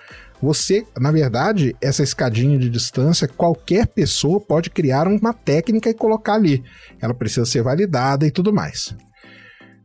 você, 0.42 0.84
na 0.98 1.10
verdade, 1.10 1.74
essa 1.80 2.02
escadinha 2.02 2.58
de 2.58 2.68
distância, 2.68 3.28
qualquer 3.28 3.86
pessoa 3.86 4.40
pode 4.40 4.68
criar 4.68 5.06
uma 5.06 5.32
técnica 5.32 5.88
e 5.88 5.94
colocar 5.94 6.34
ali. 6.34 6.62
Ela 7.00 7.14
precisa 7.14 7.46
ser 7.46 7.62
validada 7.62 8.26
e 8.26 8.30
tudo 8.30 8.52
mais. 8.52 8.94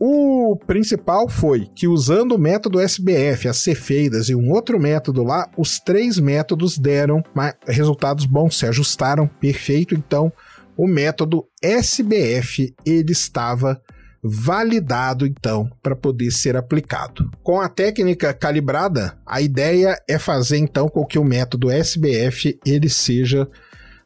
O 0.03 0.55
principal 0.65 1.29
foi 1.29 1.67
que, 1.75 1.87
usando 1.87 2.31
o 2.31 2.39
método 2.39 2.79
SBF, 2.79 3.47
as 3.47 3.57
cefeidas 3.57 4.29
e 4.29 4.35
um 4.35 4.49
outro 4.49 4.79
método 4.79 5.23
lá, 5.23 5.47
os 5.55 5.79
três 5.79 6.17
métodos 6.17 6.75
deram 6.75 7.21
resultados 7.67 8.25
bons, 8.25 8.57
se 8.57 8.65
ajustaram 8.65 9.27
perfeito. 9.27 9.93
Então, 9.93 10.33
o 10.75 10.87
método 10.87 11.45
SBF 11.61 12.73
ele 12.83 13.11
estava 13.11 13.79
validado 14.23 15.23
então 15.23 15.69
para 15.83 15.95
poder 15.95 16.31
ser 16.31 16.57
aplicado. 16.57 17.29
Com 17.43 17.61
a 17.61 17.69
técnica 17.69 18.33
calibrada, 18.33 19.15
a 19.23 19.39
ideia 19.39 19.95
é 20.09 20.17
fazer 20.17 20.57
então 20.57 20.89
com 20.89 21.05
que 21.05 21.19
o 21.19 21.23
método 21.23 21.69
SBF 21.69 22.59
ele 22.65 22.89
seja 22.89 23.47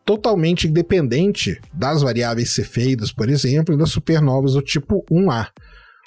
totalmente 0.04 0.68
independente 0.68 1.58
das 1.74 2.02
variáveis 2.02 2.54
cefeidas, 2.54 3.14
por 3.14 3.30
exemplo, 3.30 3.74
e 3.74 3.78
das 3.78 3.92
supernovas 3.92 4.56
do 4.56 4.62
tipo 4.62 5.02
1A 5.10 5.48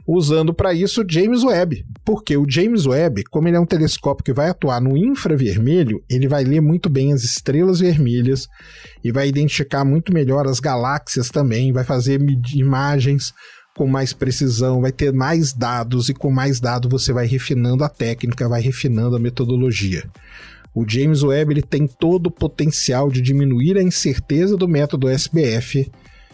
usando 0.08 0.54
para 0.54 0.72
isso 0.72 1.02
o 1.02 1.06
James 1.06 1.44
Webb, 1.44 1.84
porque 2.02 2.34
o 2.34 2.48
James 2.48 2.86
Webb, 2.86 3.24
como 3.24 3.46
ele 3.46 3.58
é 3.58 3.60
um 3.60 3.66
telescópio 3.66 4.24
que 4.24 4.32
vai 4.32 4.48
atuar 4.48 4.80
no 4.80 4.96
infravermelho, 4.96 6.02
ele 6.08 6.26
vai 6.26 6.44
ler 6.44 6.62
muito 6.62 6.88
bem 6.88 7.12
as 7.12 7.24
estrelas 7.24 7.80
vermelhas 7.80 8.48
e 9.04 9.12
vai 9.12 9.28
identificar 9.28 9.84
muito 9.84 10.10
melhor 10.10 10.46
as 10.46 10.60
galáxias 10.60 11.28
também, 11.28 11.74
vai 11.74 11.84
fazer 11.84 12.18
imagens 12.54 13.34
com 13.76 13.86
mais 13.86 14.14
precisão, 14.14 14.80
vai 14.80 14.90
ter 14.90 15.12
mais 15.12 15.52
dados 15.52 16.08
e 16.08 16.14
com 16.14 16.30
mais 16.30 16.58
dados 16.58 16.90
você 16.90 17.12
vai 17.12 17.26
refinando 17.26 17.84
a 17.84 17.88
técnica, 17.88 18.48
vai 18.48 18.62
refinando 18.62 19.14
a 19.14 19.20
metodologia. 19.20 20.04
O 20.74 20.88
James 20.88 21.22
Webb 21.22 21.52
ele 21.52 21.62
tem 21.62 21.86
todo 21.86 22.28
o 22.28 22.30
potencial 22.30 23.10
de 23.10 23.20
diminuir 23.20 23.76
a 23.76 23.82
incerteza 23.82 24.56
do 24.56 24.66
método 24.66 25.08
SBF, 25.08 25.90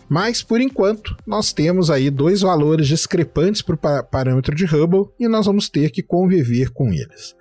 mas 0.09 0.43
por 0.43 0.61
enquanto 0.61 1.17
nós 1.27 1.53
temos 1.53 1.91
aí 1.91 2.11
dois 2.11 2.41
valores 2.43 2.87
discrepantes 2.87 3.63
para 3.63 3.75
o 3.75 4.05
parâmetro 4.05 4.55
de 4.55 4.65
Hubble 4.65 5.09
e 5.19 5.29
nós 5.29 5.47
vamos 5.47 5.69
ter 5.69 5.91
que 5.91 6.03
conviver 6.03 6.71
com 6.71 6.93
eles. 6.93 7.35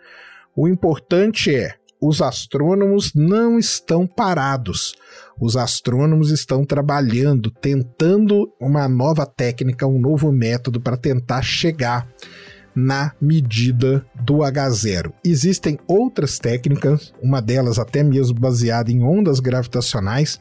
O 0.55 0.67
importante 0.67 1.53
é 1.53 1.75
os 2.05 2.21
astrônomos 2.21 3.13
não 3.15 3.57
estão 3.57 4.05
parados. 4.05 4.93
Os 5.39 5.55
astrônomos 5.55 6.31
estão 6.31 6.65
trabalhando, 6.65 7.49
tentando 7.49 8.51
uma 8.59 8.89
nova 8.89 9.25
técnica, 9.25 9.87
um 9.87 9.99
novo 9.99 10.29
método 10.29 10.81
para 10.81 10.97
tentar 10.97 11.41
chegar 11.41 12.05
na 12.75 13.13
medida 13.21 14.05
do 14.21 14.39
H0. 14.39 15.13
Existem 15.23 15.79
outras 15.87 16.39
técnicas, 16.39 17.13
uma 17.21 17.41
delas 17.41 17.79
até 17.79 18.03
mesmo 18.03 18.37
baseada 18.37 18.91
em 18.91 19.01
ondas 19.01 19.39
gravitacionais, 19.39 20.39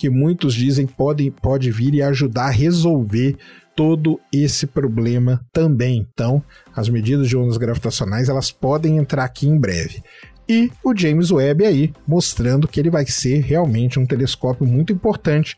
que 0.00 0.08
muitos 0.08 0.54
dizem 0.54 0.86
pode, 0.86 1.30
pode 1.30 1.70
vir 1.70 1.92
e 1.92 2.00
ajudar 2.00 2.46
a 2.46 2.50
resolver 2.50 3.36
todo 3.76 4.18
esse 4.32 4.66
problema 4.66 5.44
também. 5.52 6.08
Então, 6.10 6.42
as 6.74 6.88
medidas 6.88 7.28
de 7.28 7.36
ondas 7.36 7.58
gravitacionais 7.58 8.30
elas 8.30 8.50
podem 8.50 8.96
entrar 8.96 9.24
aqui 9.24 9.46
em 9.46 9.58
breve. 9.58 10.02
E 10.48 10.72
o 10.82 10.96
James 10.96 11.30
Webb 11.30 11.66
aí 11.66 11.92
mostrando 12.06 12.66
que 12.66 12.80
ele 12.80 12.88
vai 12.88 13.04
ser 13.04 13.40
realmente 13.40 13.98
um 13.98 14.06
telescópio 14.06 14.66
muito 14.66 14.90
importante, 14.90 15.54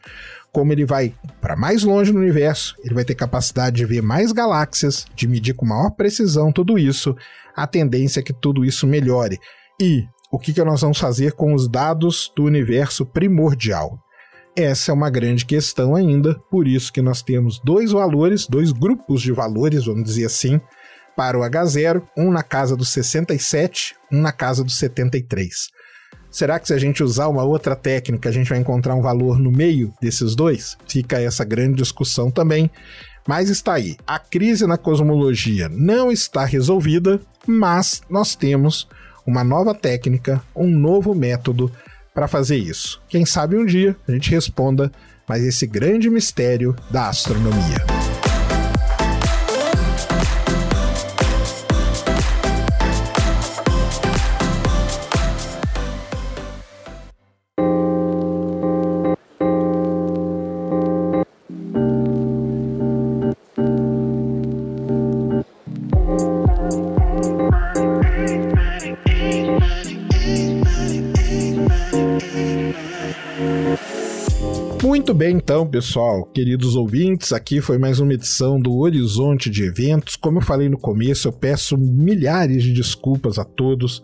como 0.51 0.73
ele 0.73 0.85
vai 0.85 1.15
para 1.41 1.55
mais 1.55 1.85
longe 1.85 2.13
no 2.13 2.19
universo, 2.19 2.75
ele 2.83 2.95
vai 2.95 3.05
ter 3.05 3.15
capacidade 3.15 3.77
de 3.77 3.85
ver 3.85 4.03
mais 4.03 4.33
galáxias, 4.33 5.07
de 5.15 5.29
medir 5.29 5.55
com 5.55 5.65
maior 5.65 5.91
precisão 5.91 6.51
tudo 6.51 6.77
isso. 6.77 7.15
A 7.55 7.65
tendência 7.65 8.19
é 8.19 8.25
que 8.25 8.33
tudo 8.33 8.65
isso 8.65 8.89
melhore. 8.89 9.39
E 9.81 10.03
o 10.33 10.39
que, 10.39 10.53
que 10.53 10.65
nós 10.65 10.81
vamos 10.81 10.99
fazer 10.99 11.33
com 11.35 11.55
os 11.55 11.69
dados 11.69 12.33
do 12.35 12.43
universo 12.43 13.07
primordial? 13.07 14.03
Essa 14.55 14.91
é 14.91 14.95
uma 14.95 15.09
grande 15.09 15.47
questão 15.47 15.95
ainda, 15.95 16.35
por 16.51 16.69
isso 16.69 16.93
que 16.93 17.01
nós 17.01 17.23
temos 17.23 17.59
dois 17.65 17.91
valores, 17.91 18.47
dois 18.47 18.71
grupos 18.71 19.23
de 19.23 19.33
valores, 19.33 19.87
vamos 19.87 20.05
dizer 20.05 20.27
assim, 20.27 20.61
para 21.17 21.39
o 21.39 21.43
H0, 21.43 22.03
um 22.17 22.31
na 22.31 22.43
casa 22.43 22.77
dos 22.77 22.91
67, 22.91 23.95
um 24.13 24.21
na 24.21 24.31
casa 24.31 24.63
dos 24.63 24.77
73. 24.77 25.69
Será 26.31 26.59
que 26.59 26.67
se 26.67 26.75
a 26.75 26.79
gente 26.79 27.03
usar 27.03 27.29
uma 27.29 27.45
outra 27.45 27.75
técnica, 27.75 28.29
a 28.29 28.33
gente 28.33 28.49
vai 28.49 28.59
encontrar 28.59 28.95
um 28.95 29.03
valor 29.03 29.39
no 29.39 29.51
meio 29.51 29.93
desses 30.01 30.35
dois? 30.35 30.77
Fica 30.87 31.21
essa 31.21 31.45
grande 31.45 31.77
discussão 31.77 32.31
também. 32.31 32.71
Mas 33.27 33.49
está 33.49 33.75
aí. 33.75 33.97
A 34.07 34.19
crise 34.19 34.67
na 34.67 34.77
cosmologia 34.77 35.69
não 35.71 36.11
está 36.11 36.45
resolvida, 36.45 37.21
mas 37.47 38.03
nós 38.09 38.35
temos 38.35 38.89
uma 39.27 39.45
nova 39.45 39.75
técnica, 39.75 40.43
um 40.57 40.67
novo 40.67 41.15
método 41.15 41.71
para 42.15 42.29
fazer 42.29 42.57
isso. 42.57 43.01
Quem 43.09 43.25
sabe 43.25 43.57
um 43.57 43.65
dia 43.65 43.97
a 44.07 44.13
gente 44.13 44.31
responda 44.31 44.91
mais 45.29 45.43
esse 45.43 45.67
grande 45.67 46.11
mistério 46.11 46.75
da 46.91 47.09
astronomia. 47.09 48.02
Muito 75.13 75.19
bem, 75.19 75.37
então, 75.37 75.67
pessoal, 75.67 76.25
queridos 76.25 76.75
ouvintes, 76.75 77.35
aqui 77.35 77.61
foi 77.61 77.77
mais 77.77 78.01
uma 78.01 78.15
edição 78.15 78.59
do 78.59 78.75
Horizonte 78.79 79.51
de 79.51 79.63
Eventos. 79.63 80.17
Como 80.17 80.39
eu 80.39 80.43
falei 80.43 80.71
no 80.71 80.79
começo, 80.79 81.29
eu 81.29 81.33
peço 81.35 81.77
milhares 81.77 82.63
de 82.63 82.73
desculpas 82.73 83.39
a 83.39 83.45
todos 83.45 84.03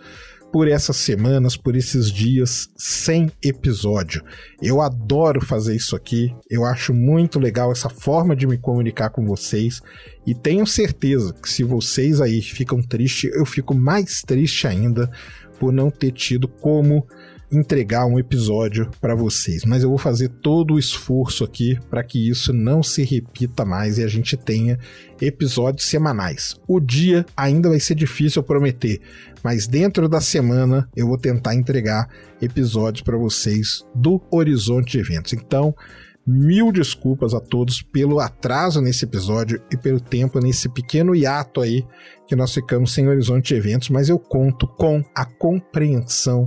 por 0.52 0.68
essas 0.68 0.96
semanas, 0.98 1.56
por 1.56 1.74
esses 1.74 2.12
dias 2.12 2.68
sem 2.76 3.32
episódio. 3.42 4.22
Eu 4.60 4.82
adoro 4.82 5.40
fazer 5.40 5.74
isso 5.74 5.96
aqui, 5.96 6.30
eu 6.50 6.66
acho 6.66 6.92
muito 6.92 7.40
legal 7.40 7.72
essa 7.72 7.88
forma 7.88 8.36
de 8.36 8.46
me 8.46 8.58
comunicar 8.58 9.08
com 9.08 9.24
vocês 9.24 9.80
e 10.26 10.34
tenho 10.34 10.66
certeza 10.66 11.32
que 11.32 11.48
se 11.48 11.64
vocês 11.64 12.20
aí 12.20 12.42
ficam 12.42 12.82
tristes, 12.82 13.34
eu 13.34 13.46
fico 13.46 13.74
mais 13.74 14.20
triste 14.20 14.66
ainda 14.66 15.10
por 15.58 15.72
não 15.72 15.90
ter 15.90 16.12
tido 16.12 16.46
como 16.46 17.06
entregar 17.50 18.06
um 18.06 18.18
episódio 18.18 18.90
para 19.00 19.14
vocês, 19.14 19.64
mas 19.64 19.82
eu 19.82 19.88
vou 19.88 19.98
fazer 19.98 20.28
todo 20.28 20.74
o 20.74 20.78
esforço 20.78 21.44
aqui 21.44 21.78
para 21.88 22.04
que 22.04 22.28
isso 22.28 22.52
não 22.52 22.82
se 22.82 23.02
repita 23.02 23.64
mais 23.64 23.98
e 23.98 24.04
a 24.04 24.08
gente 24.08 24.36
tenha 24.36 24.78
episódios 25.20 25.86
semanais. 25.86 26.60
O 26.66 26.78
dia 26.78 27.24
ainda 27.36 27.68
vai 27.68 27.80
ser 27.80 27.94
difícil 27.94 28.42
prometer, 28.42 29.00
mas 29.42 29.66
dentro 29.66 30.08
da 30.08 30.20
semana 30.20 30.88
eu 30.94 31.06
vou 31.06 31.16
tentar 31.16 31.54
entregar 31.54 32.08
episódios 32.40 33.02
para 33.02 33.16
vocês 33.16 33.84
do 33.94 34.20
Horizonte 34.30 34.92
de 34.92 34.98
Eventos. 34.98 35.32
Então, 35.32 35.74
mil 36.26 36.70
desculpas 36.70 37.32
a 37.32 37.40
todos 37.40 37.80
pelo 37.80 38.20
atraso 38.20 38.82
nesse 38.82 39.06
episódio 39.06 39.62
e 39.72 39.76
pelo 39.78 39.98
tempo 39.98 40.38
nesse 40.38 40.68
pequeno 40.68 41.14
hiato 41.14 41.62
aí 41.62 41.86
que 42.26 42.36
nós 42.36 42.52
ficamos 42.52 42.92
sem 42.92 43.08
Horizonte 43.08 43.48
de 43.48 43.54
Eventos, 43.54 43.88
mas 43.88 44.10
eu 44.10 44.18
conto 44.18 44.66
com 44.66 45.02
a 45.14 45.24
compreensão 45.24 46.46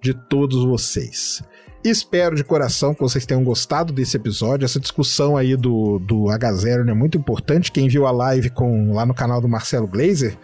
de 0.00 0.14
todos 0.14 0.64
vocês. 0.64 1.42
Espero 1.84 2.34
de 2.34 2.42
coração 2.42 2.92
que 2.92 3.00
vocês 3.00 3.24
tenham 3.24 3.44
gostado 3.44 3.92
desse 3.92 4.16
episódio. 4.16 4.64
Essa 4.64 4.80
discussão 4.80 5.36
aí 5.36 5.56
do, 5.56 5.98
do 6.00 6.24
H0 6.24 6.88
é 6.88 6.94
muito 6.94 7.16
importante. 7.16 7.70
Quem 7.70 7.88
viu 7.88 8.04
a 8.04 8.10
live 8.10 8.50
com 8.50 8.92
lá 8.92 9.06
no 9.06 9.14
canal 9.14 9.40
do 9.40 9.48
Marcelo 9.48 9.86
Glazer, 9.86 10.36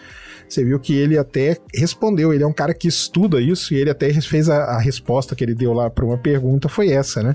você 0.49 0.65
viu 0.65 0.79
que 0.79 0.95
ele 0.95 1.19
até 1.19 1.59
respondeu. 1.75 2.33
Ele 2.33 2.45
é 2.45 2.47
um 2.47 2.53
cara 2.53 2.73
que 2.73 2.87
estuda 2.87 3.41
isso 3.41 3.75
e 3.75 3.77
ele 3.79 3.91
até 3.91 4.13
fez 4.21 4.49
a, 4.49 4.77
a 4.77 4.79
resposta 4.79 5.35
que 5.35 5.43
ele 5.43 5.55
deu 5.55 5.73
lá 5.73 5.91
para 5.91 6.05
uma 6.05 6.17
pergunta 6.17 6.69
foi 6.69 6.91
essa, 6.91 7.21
né? 7.21 7.35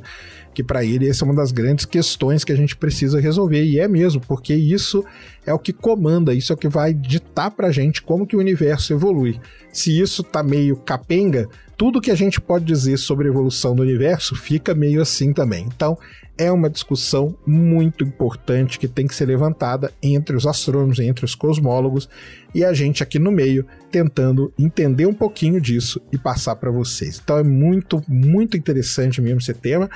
Que 0.54 0.64
para 0.64 0.84
ele 0.86 1.10
essa 1.10 1.24
é 1.24 1.26
uma 1.26 1.36
das 1.36 1.52
grandes 1.52 1.84
questões 1.84 2.46
que 2.46 2.54
a 2.54 2.56
gente 2.56 2.78
precisa 2.78 3.20
resolver 3.20 3.64
e 3.64 3.80
é 3.80 3.88
mesmo, 3.88 4.22
porque 4.22 4.54
isso 4.54 5.04
é 5.46 5.54
o 5.54 5.60
que 5.60 5.74
comanda, 5.74 6.34
isso 6.34 6.54
é 6.54 6.56
o 6.56 6.58
que 6.58 6.70
vai 6.70 6.94
ditar 6.94 7.52
para 7.52 7.70
gente 7.70 8.02
como 8.02 8.26
que 8.26 8.36
o 8.36 8.40
universo 8.40 8.94
evolui. 8.94 9.40
Se 9.74 10.00
isso 10.00 10.24
tá 10.24 10.42
meio 10.42 10.78
capenga, 10.78 11.50
tudo 11.80 12.02
que 12.02 12.12
a 12.12 12.16
gente 12.16 12.42
pode 12.42 12.66
dizer 12.66 12.98
sobre 12.98 13.26
a 13.26 13.32
evolução 13.32 13.74
do 13.74 13.82
universo 13.82 14.36
fica 14.36 14.76
meio 14.76 15.02
assim 15.02 15.32
também. 15.32 15.66
Então, 15.66 15.98
é 16.38 16.52
uma 16.52 16.70
discussão 16.70 17.38
muito 17.48 18.04
importante 18.04 18.78
que 18.78 18.86
tem 18.86 19.08
que 19.08 19.16
ser 19.16 19.28
levantada 19.28 19.90
entre 20.04 20.36
os 20.36 20.46
astrônomos, 20.46 21.00
entre 21.00 21.24
os 21.24 21.36
cosmólogos 21.36 22.10
e 22.54 22.66
a 22.66 22.74
gente 22.74 23.02
aqui 23.02 23.18
no 23.18 23.32
meio 23.32 23.66
tentando 23.90 24.54
entender 24.60 25.06
um 25.06 25.14
pouquinho 25.14 25.62
disso 25.62 26.02
e 26.12 26.18
passar 26.18 26.58
para 26.58 26.70
vocês. 26.70 27.22
Então 27.24 27.38
é 27.38 27.44
muito, 27.44 28.04
muito 28.10 28.58
interessante 28.58 29.22
mesmo 29.22 29.40
esse 29.40 29.54
tema. 29.54 29.90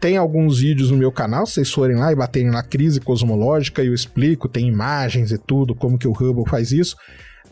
Tem 0.00 0.16
alguns 0.16 0.60
vídeos 0.60 0.90
no 0.90 0.96
meu 0.96 1.12
canal, 1.12 1.44
se 1.44 1.54
vocês 1.54 1.70
forem 1.70 1.98
lá 1.98 2.10
e 2.10 2.16
baterem 2.16 2.50
na 2.50 2.62
crise 2.62 2.98
cosmológica, 2.98 3.84
eu 3.84 3.92
explico, 3.92 4.48
tem 4.48 4.68
imagens 4.68 5.32
e 5.32 5.38
tudo, 5.38 5.74
como 5.74 5.98
que 5.98 6.08
o 6.08 6.12
Hubble 6.12 6.48
faz 6.48 6.72
isso. 6.72 6.96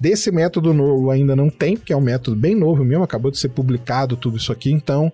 Desse 0.01 0.31
método 0.31 0.75
novo 0.75 1.11
ainda 1.11 1.35
não 1.35 1.49
tem, 1.49 1.77
porque 1.77 1.93
é 1.93 1.97
um 1.97 2.01
método 2.01 2.37
bem 2.37 2.55
novo 2.55 2.85
mesmo, 2.85 3.05
acabou 3.05 3.31
de 3.31 3.39
ser 3.39 3.49
publicado 3.51 4.17
tudo 4.17 4.37
isso 4.37 4.53
aqui, 4.53 4.71
então 4.71 5.13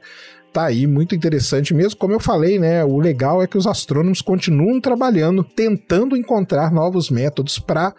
tá 0.52 0.64
aí 0.64 0.86
muito 0.86 1.14
interessante 1.14 1.72
mesmo. 1.72 1.98
Como 1.98 2.12
eu 2.12 2.20
falei, 2.20 2.58
né, 2.58 2.84
o 2.84 2.98
legal 2.98 3.42
é 3.42 3.46
que 3.46 3.58
os 3.58 3.66
astrônomos 3.66 4.20
continuam 4.20 4.80
trabalhando, 4.80 5.44
tentando 5.44 6.16
encontrar 6.16 6.72
novos 6.72 7.10
métodos 7.10 7.58
para 7.58 7.94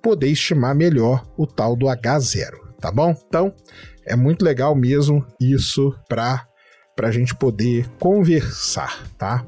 poder 0.00 0.28
estimar 0.28 0.74
melhor 0.74 1.26
o 1.36 1.46
tal 1.46 1.74
do 1.74 1.86
H0, 1.86 2.52
tá 2.80 2.92
bom? 2.92 3.14
Então, 3.26 3.52
é 4.06 4.14
muito 4.14 4.44
legal 4.44 4.76
mesmo 4.76 5.26
isso 5.40 5.92
para 6.08 6.46
a 7.02 7.10
gente 7.10 7.34
poder 7.34 7.88
conversar, 7.98 9.04
tá? 9.18 9.44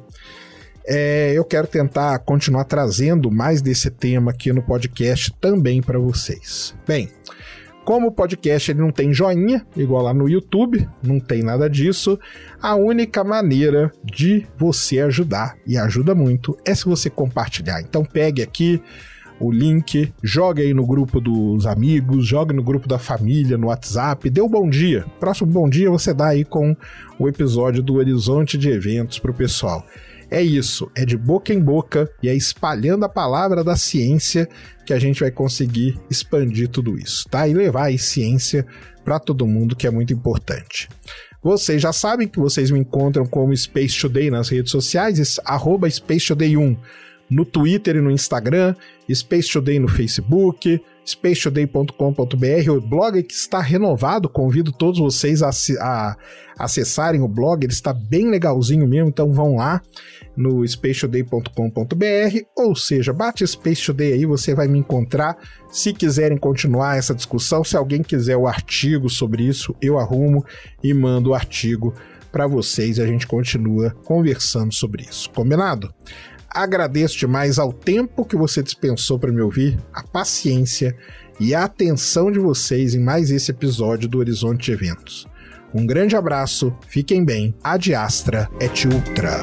É, 0.89 1.33
eu 1.35 1.45
quero 1.45 1.67
tentar 1.67 2.19
continuar 2.21 2.65
trazendo 2.65 3.31
mais 3.31 3.61
desse 3.61 3.91
tema 3.91 4.31
aqui 4.31 4.51
no 4.55 4.63
podcast 4.63 5.31
também 5.39 5.83
para 5.83 5.99
vocês. 5.99 6.75
Bem, 6.87 7.11
como 7.85 8.07
o 8.07 8.13
podcast 8.13 8.71
ele 8.71 8.81
não 8.81 8.91
tem 8.91 9.13
joinha, 9.13 9.67
igual 9.77 10.03
lá 10.03 10.15
no 10.15 10.27
YouTube, 10.27 10.89
não 11.03 11.21
tem 11.21 11.43
nada 11.43 11.69
disso, 11.69 12.19
a 12.61 12.75
única 12.75 13.23
maneira 13.23 13.93
de 14.03 14.47
você 14.57 15.01
ajudar, 15.01 15.57
e 15.67 15.77
ajuda 15.77 16.15
muito, 16.15 16.57
é 16.65 16.75
se 16.75 16.87
você 16.87 17.11
compartilhar. 17.11 17.83
Então 17.83 18.03
pegue 18.03 18.43
aqui 18.43 18.83
o 19.39 19.53
link, 19.53 20.13
jogue 20.23 20.63
aí 20.63 20.73
no 20.73 20.87
grupo 20.87 21.21
dos 21.21 21.67
amigos, 21.67 22.27
jogue 22.27 22.55
no 22.55 22.63
grupo 22.63 22.89
da 22.89 22.99
família, 22.99 23.59
no 23.59 23.67
WhatsApp, 23.67 24.29
dê 24.31 24.41
um 24.41 24.49
bom 24.49 24.69
dia. 24.69 25.05
Próximo 25.21 25.53
bom 25.53 25.69
dia 25.69 25.91
você 25.91 26.15
dá 26.15 26.29
aí 26.29 26.47
com 26.47 26.75
o 27.19 27.29
episódio 27.29 27.83
do 27.83 27.97
Horizonte 27.97 28.57
de 28.57 28.71
Eventos 28.71 29.19
para 29.19 29.31
o 29.31 29.35
pessoal. 29.35 29.85
É 30.31 30.43
isso, 30.43 30.91
é 30.95 31.05
de 31.07 31.17
boca 31.17 31.55
em 31.55 31.61
boca 31.61 32.11
e 32.23 32.29
é 32.29 32.35
espalhando 32.35 33.05
a 33.05 33.09
palavra 33.09 33.65
da 33.65 33.77
ciência 33.77 34.47
que 34.85 34.93
a 34.93 34.99
gente 34.99 35.21
vai 35.21 35.31
conseguir 35.31 35.99
expandir 36.11 36.69
tudo 36.69 36.99
isso, 36.99 37.27
tá? 37.31 37.49
E 37.49 37.55
levar 37.55 37.91
a 37.91 37.99
ciência 37.99 38.67
para 39.05 39.19
todo 39.19 39.47
mundo, 39.47 39.75
que 39.75 39.87
é 39.87 39.91
muito 39.91 40.13
importante. 40.13 40.89
Vocês 41.43 41.81
já 41.81 41.93
sabem 41.93 42.29
que 42.29 42.39
vocês 42.39 42.71
me 42.71 42.79
encontram 42.79 43.25
como 43.25 43.57
Space 43.57 43.99
Today 43.99 44.31
nas 44.31 44.51
redes 44.51 44.71
sociais, 44.71 45.41
arroba 45.45 45.89
Space 45.89 46.27
Today 46.27 46.57
1 46.57 46.77
no 47.31 47.45
Twitter 47.45 47.97
e 47.97 48.01
no 48.01 48.11
Instagram, 48.11 48.75
Space 49.11 49.51
Today 49.51 49.79
no 49.79 49.89
Facebook, 49.89 50.81
spacetoday.com.br, 51.09 52.71
o 52.71 52.81
blog 52.81 53.23
que 53.23 53.33
está 53.33 53.61
renovado, 53.61 54.29
convido 54.29 54.71
todos 54.71 55.01
vocês 55.01 55.43
a, 55.43 55.51
a, 55.81 56.17
acessarem 56.59 57.23
o 57.23 57.29
blog, 57.29 57.65
ele 57.65 57.73
está 57.73 57.95
bem 57.95 58.29
legalzinho 58.29 58.87
mesmo, 58.87 59.09
então 59.09 59.33
vão 59.33 59.57
lá 59.57 59.81
no 60.37 60.67
spacetoday.com.br, 60.67 62.39
ou 62.55 62.77
seja, 62.77 63.13
bate 63.13 63.47
Space 63.47 63.87
Today 63.87 64.13
aí, 64.13 64.27
você 64.27 64.55
vai 64.55 64.69
me 64.69 64.79
encontrar. 64.79 65.37
Se 65.71 65.95
quiserem 65.95 66.37
continuar 66.37 66.99
essa 66.99 67.15
discussão, 67.15 67.65
se 67.65 67.77
alguém 67.77 68.03
quiser 68.03 68.37
o 68.37 68.47
artigo 68.47 69.09
sobre 69.09 69.45
isso, 69.45 69.75
eu 69.81 69.99
arrumo 69.99 70.45
e 70.83 70.93
mando 70.93 71.31
o 71.31 71.35
artigo 71.35 71.95
para 72.31 72.47
vocês 72.47 72.99
e 72.99 73.03
a 73.03 73.07
gente 73.07 73.27
continua 73.27 73.91
conversando 74.05 74.75
sobre 74.75 75.05
isso. 75.05 75.31
Combinado? 75.31 75.93
Agradeço 76.51 77.19
demais 77.19 77.59
ao 77.59 77.73
tempo 77.73 78.25
que 78.25 78.37
você 78.37 78.63
dispensou 78.63 79.19
para 79.19 79.33
me 79.33 79.41
ouvir, 79.41 79.79
a 79.93 80.03
paciência 80.03 80.97
e 81.39 81.55
a 81.55 81.65
atenção 81.65 82.33
de 82.33 82.39
vocês 82.39 82.95
em 82.95 83.01
mais 83.01 83.31
esse 83.31 83.51
episódio 83.51 84.09
do 84.09 84.19
Horizonte 84.19 84.73
Eventos. 84.73 85.27
Um 85.73 85.87
grande 85.87 86.17
abraço, 86.17 86.75
fiquem 86.89 87.25
bem, 87.25 87.55
Ad 87.63 87.95
Astra 87.95 88.49
et 88.59 88.87
Ultra. 88.87 89.43